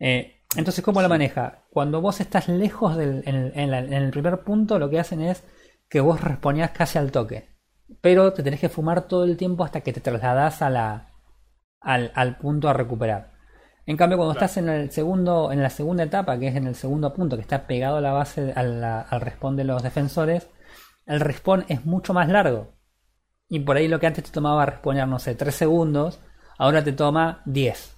[0.00, 1.64] Eh, entonces, ¿cómo lo maneja?
[1.70, 5.00] Cuando vos estás lejos del, en, el, en la- en el primer punto, lo que
[5.00, 5.44] hacen es
[5.90, 7.48] que vos responías casi al toque.
[8.02, 11.12] Pero te tenés que fumar todo el tiempo hasta que te trasladás a la,
[11.80, 13.32] al, al punto a recuperar.
[13.88, 14.44] En cambio, cuando Claro.
[14.46, 17.42] estás en el segundo, en la segunda etapa, que es en el segundo punto, que
[17.42, 20.46] está pegado a la base, a la- al respawn de los defensores,
[21.06, 22.68] el respawn es mucho más largo.
[23.48, 26.20] Y por ahí lo que antes te tomaba respawnear, no sé, 3 segundos,
[26.58, 27.94] ahora te toma 10.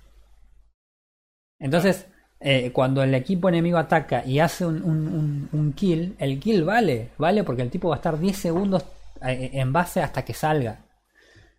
[1.58, 2.06] Entonces,
[2.38, 6.62] eh, cuando el equipo enemigo ataca y hace un, un- un- un kill, el kill
[6.64, 8.84] vale, vale porque el tipo va a estar 10 segundos
[9.22, 10.78] eh, en base hasta que salga.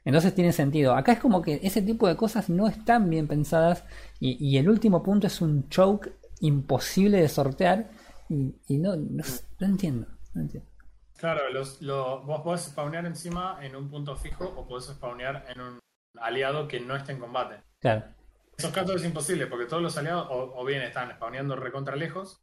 [0.06, 0.96] Entonces tiene sentido.
[0.96, 3.84] Acá es como que ese tipo de cosas no están bien pensadas
[4.20, 7.92] y, y el último punto es un choke imposible de sortear
[8.30, 9.24] y, y no, no,
[9.60, 10.08] no entiendo.
[10.34, 10.70] no entiendo.
[11.18, 15.62] Claro, los, lo- vos podés spawnear encima en un punto fijo o podés spawnear en
[15.62, 15.80] un
[16.20, 17.56] aliado que no esté en combate.
[17.80, 21.56] Claro, En esos casos es imposible porque todos los aliados o, o bien están spawneando
[21.56, 22.42] recontra lejos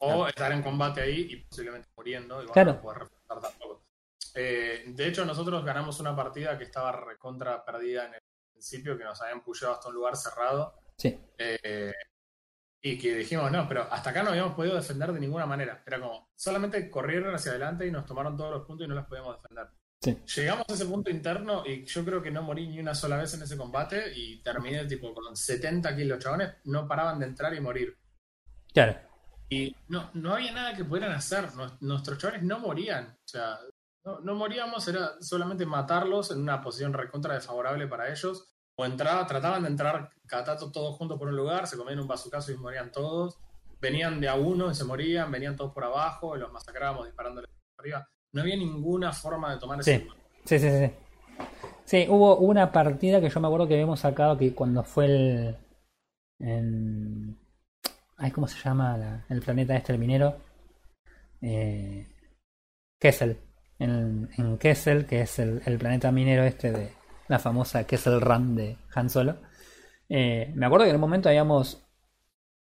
[0.00, 0.28] o Claro.
[0.28, 2.72] están en combate ahí y posiblemente muriendo y bueno, Claro.
[2.74, 3.77] no podés reforzar tampoco.
[4.40, 8.20] Eh, de hecho, nosotros ganamos una partida que estaba recontra perdida en el
[8.52, 11.92] principio, que nos habían pullado hasta un lugar cerrado sí, eh,
[12.80, 15.82] y que dijimos, no, pero hasta acá no habíamos podido defender de ninguna manera.
[15.84, 19.06] Era como, solamente corrieron hacia adelante y nos tomaron todos los puntos y no los
[19.06, 19.66] podíamos defender.
[20.00, 20.22] sí.
[20.40, 23.34] Llegamos a ese punto interno y yo creo que no morí ni una sola vez
[23.34, 26.16] en ese combate y terminé tipo con 70 kilos.
[26.18, 27.96] Los chabones no paraban de entrar y morir.
[28.72, 28.96] Claro,
[29.50, 31.46] Y no, no había nada que pudieran hacer.
[31.54, 33.06] Nues- Nuestros chabones no morían.
[33.24, 33.58] O sea,
[34.08, 38.46] no, no moríamos, era solamente matarlos en una posición recontra desfavorable para ellos.
[38.80, 42.06] O entraba, trataban de entrar cada tanto todos juntos por un lugar, se comían un
[42.08, 43.36] bazucazo y morían todos.
[43.80, 47.84] Venían de a uno y se morían, venían todos por abajo, los masacrábamos disparándoles por
[47.84, 48.08] arriba.
[48.32, 49.90] No había ninguna forma de tomar Sí.
[49.92, 50.08] ese
[50.44, 50.86] Sí, sí, sí.
[50.86, 50.92] sí.
[51.84, 55.56] Sí, hubo una partida que yo me acuerdo que habíamos sacado que cuando fue el.
[56.40, 57.36] En,
[58.16, 60.36] ay, ¿Cómo se llama la- el planeta este, el minero?
[61.40, 62.06] Eh,
[63.00, 63.38] Kessel.
[63.78, 66.92] En, Kessel, que es el, planeta minero este de
[67.28, 69.36] la famosa Kessel Run de Han Solo.
[70.08, 71.86] Eh, me acuerdo que en un momento habíamos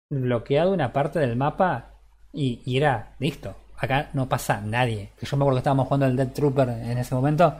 [0.09, 1.95] bloqueado una parte del mapa
[2.33, 3.55] y, era listo.
[3.77, 5.11] Acá no pasa nadie.
[5.19, 7.57] Que yo me acuerdo que estábamos jugando al Dead Trooper en ese momento.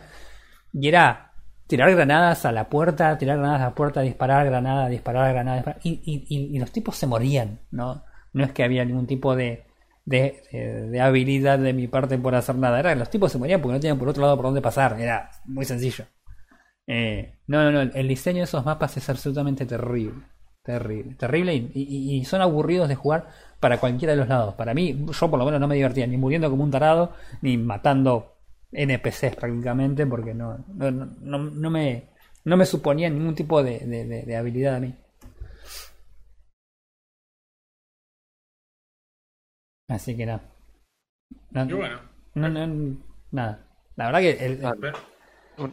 [0.74, 1.34] Y era
[1.68, 5.58] tirar granadas a la puerta, tirar granadas a la puerta, disparar granada, disparar granada.
[5.58, 8.04] disparar- y, y- y- y los tipos se morían, ¿no?
[8.34, 9.67] No es que había ningún tipo de,
[10.08, 10.42] de,
[10.92, 12.80] de- habilidad de mi parte por hacer nada.
[12.80, 15.00] Era que los tipos se morían porque no tenían por otro lado por dónde pasar.
[15.00, 16.06] Era muy sencillo.
[16.88, 17.92] Eh, no, no, no.
[17.94, 20.24] El diseño de esos mapas es absolutamente terrible.
[20.64, 21.16] Terrible.
[21.16, 23.28] Terrible y, y- son aburridos de jugar
[23.60, 24.56] para cualquiera de los lados.
[24.56, 27.58] Para mí, yo por lo menos no me divertía ni muriendo como un tarado, ni
[27.58, 28.36] matando
[28.72, 32.10] NPCs prácticamente, porque no, no, no, no- me,
[32.46, 33.80] no me suponía ningún tipo de-
[34.26, 34.96] de habilidad a mí.
[39.88, 40.42] Así que nada.
[41.52, 42.00] No, Y bueno,
[42.36, 42.98] no- no-
[43.32, 43.66] nada.
[43.96, 44.98] La verdad que el- pero-
[45.58, 45.72] Un,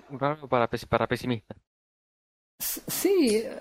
[0.48, 1.54] para, para pesimista.
[2.60, 3.42] sí.
[3.44, 3.60] eh,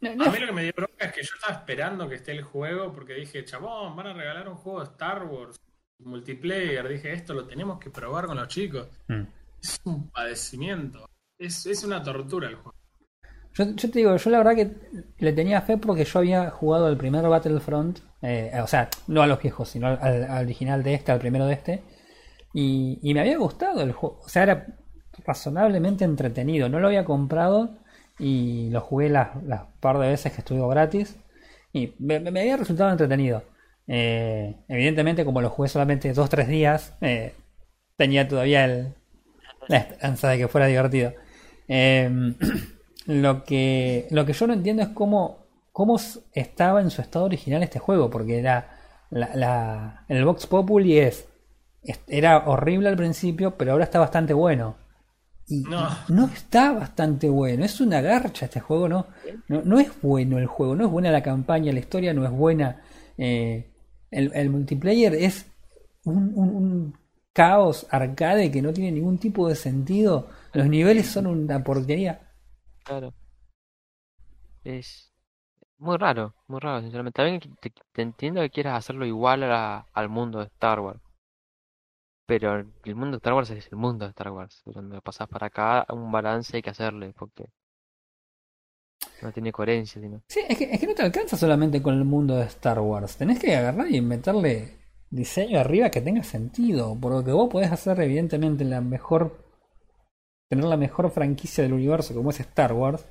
[0.00, 2.16] no- no a mí lo que me dio bronca es que yo estaba esperando que
[2.16, 5.56] esté el juego porque dije, chabón, van a regalar un juego de Star Wars
[6.00, 6.86] multiplayer.
[6.88, 8.88] Dije, esto lo tenemos que probar con los chicos.
[9.08, 9.22] Mm.
[9.62, 11.08] Es un padecimiento.
[11.38, 12.74] Es, es una tortura el juego.
[13.54, 14.76] Yo, yo te digo, yo la verdad que
[15.18, 19.26] le tenía fe porque yo había jugado el primer Battlefront, eh, o sea, no a
[19.26, 21.82] los viejos, sino al, al original de este, al primero de este,
[22.54, 24.66] y, y me había gustado el juego, o sea, era
[25.24, 27.76] razonablemente entretenido, no lo había comprado
[28.18, 29.30] y lo jugué las,
[29.80, 31.16] par de veces que estuvo gratis
[31.72, 33.44] y me, había resultado entretenido.
[33.86, 37.34] Eh, evidentemente, como lo jugué solamente 2-3 días, eh,
[37.96, 38.94] tenía todavía el,
[39.68, 41.14] la esperanza de que fuera divertido.
[41.68, 42.34] Eh,
[43.06, 45.41] lo que lo que yo no entiendo es cómo
[45.72, 45.98] cómo
[46.32, 48.78] estaba en su estado original este juego porque era
[49.10, 51.28] la, la- el Vox Populi es
[51.82, 54.76] es- era horrible al principio pero ahora está bastante bueno
[55.48, 55.88] Y No.
[56.08, 59.06] no está bastante bueno, es una garcha este juego, ¿no?
[59.48, 62.30] No, no es bueno el juego, no es buena la campaña, la historia no es
[62.30, 62.82] buena.
[63.18, 63.70] eh,
[64.10, 65.46] el, el multiplayer es
[66.04, 66.98] un, un- un
[67.32, 70.28] caos arcade que no tiene ningún tipo de sentido.
[70.52, 72.20] Los niveles son una porquería.
[72.84, 73.12] Claro.
[74.64, 75.11] Es
[75.82, 77.16] muy raro, muy raro, sinceramente.
[77.16, 81.00] También que te, te entiendo que quieras hacerlo igual a al mundo de Star Wars.
[82.26, 82.54] Pero
[82.84, 84.62] el mundo de Star Wars es el mundo de Star Wars.
[84.72, 87.46] Cuando pasas para acá, un balance hay que hacerle, porque
[89.22, 90.22] no tiene coherencia, sino.
[90.28, 93.16] Sí, es que, es que no te alcanza solamente con el mundo de Star Wars.
[93.16, 94.78] Tenés que agarrar y meterle
[95.10, 96.96] diseño arriba que tenga sentido.
[97.00, 99.44] Porque vos podés hacer, evidentemente, la mejor.
[100.48, 103.04] Tener la mejor franquicia del universo como es Star Wars.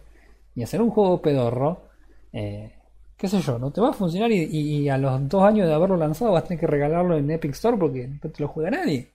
[0.55, 1.90] Y hacer un juego pedorro.
[2.33, 2.73] Eh,
[3.17, 5.97] qué sé yo, no te va a funcionar y, a los dos años de haberlo
[5.97, 9.13] lanzado vas a tener que regalarlo en Epic Store porque no te lo juega nadie.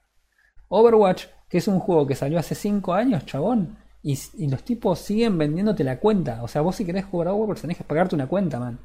[0.68, 4.16] Overwatch, que es un juego que salió hace 5 años, chabón, y,
[4.48, 6.42] los tipos siguen vendiéndote la cuenta.
[6.44, 8.78] O sea, vos si querés jugar a Overwatch tenés que pagarte una cuenta, man.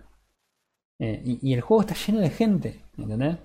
[1.00, 3.38] Eh, y, y el juego está lleno de gente, ¿entendés?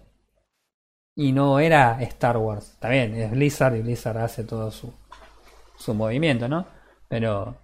[1.15, 2.73] Y no era Star Wars.
[2.73, 4.93] Está bien, es Blizzard y Blizzard hace todo su,
[5.77, 6.67] su movimiento, ¿no?
[7.09, 7.57] Pero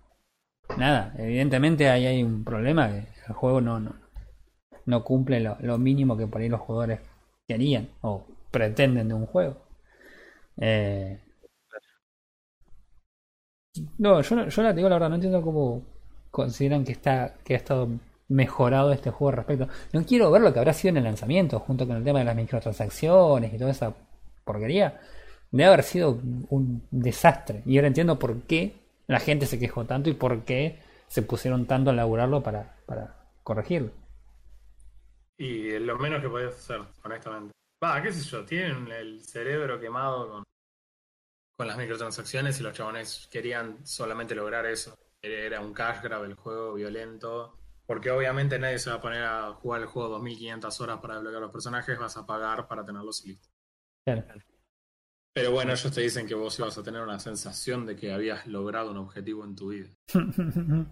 [0.76, 3.94] nada, evidentemente ahí hay un problema que el juego no, no,
[4.86, 7.00] no cumple lo, lo mínimo que por ahí los jugadores
[7.46, 9.56] querían o pretenden de un juego.
[10.58, 11.18] Eh,
[13.98, 15.82] no, yo, yo la digo la verdad, no entiendo cómo
[16.30, 17.88] consideran que está que ha estado
[18.28, 19.68] mejorado este juego al respecto.
[19.92, 22.24] No quiero ver lo que habrá sido en el lanzamiento, junto con el tema de
[22.24, 23.94] las microtransacciones y toda esa
[24.44, 25.00] porquería.
[25.50, 26.18] Debe haber sido
[26.48, 27.62] un desastre.
[27.66, 28.74] Y ahora entiendo por qué
[29.06, 30.78] la gente se quejó tanto y por qué
[31.12, 33.92] se pusieron tanto a laburarlo para, para corregirlo.
[35.36, 37.52] Y lo menos que podías hacer, honestamente.
[37.84, 40.44] Va, qué sé yo, tienen el cerebro quemado con,
[41.54, 44.94] con las microtransacciones y los chabones querían solamente lograr eso.
[45.20, 47.58] Era un cash grab el juego violento.
[47.84, 51.42] Porque obviamente nadie se va a poner a jugar el juego 2500 horas para desbloquear
[51.42, 53.52] los personajes, vas a pagar para tenerlos listos.
[54.02, 54.24] Claro.
[55.34, 58.46] Pero bueno, ellos te dicen que vos ibas a tener una sensación de que habías
[58.46, 59.88] logrado un objetivo en tu vida.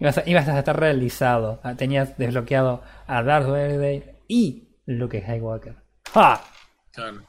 [0.00, 1.60] ibas, a, ibas a estar realizado.
[1.62, 5.76] Ah, Tenías desbloqueado a Darth Vader y Luke Skywalker.
[6.12, 6.42] ¡Ja!
[6.92, 7.22] Claro,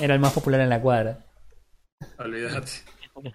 [0.00, 1.18] Era el más popular en la cuadra.
[2.18, 2.70] olvídate.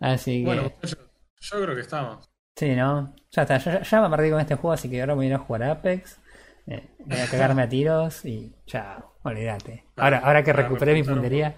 [0.00, 0.98] Así que, Bueno, muchachos,
[1.40, 2.30] yo creo que estamos.
[2.56, 3.14] sí, ¿no?
[3.32, 5.34] Ya está, ya, ya me perdí con este juego, así que ahora voy a ir
[5.34, 6.19] a jugar a Apex.
[6.70, 9.86] Eh, voy a cagarme a tiros y chao, olvídate.
[9.96, 11.56] Ahora, ahora que recuperé mi puntería.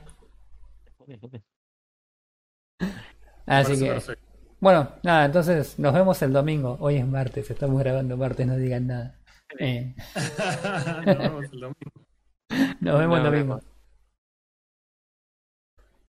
[3.45, 4.01] Así que,
[4.59, 6.79] bueno, nada, entonces nos vemos el domingo.
[6.81, 9.21] Hoy es martes, estamos grabando martes, no digan nada.
[9.59, 9.95] Eh,
[11.05, 11.93] Nos vemos el domingo.
[12.81, 13.61] nos vemos el domingo.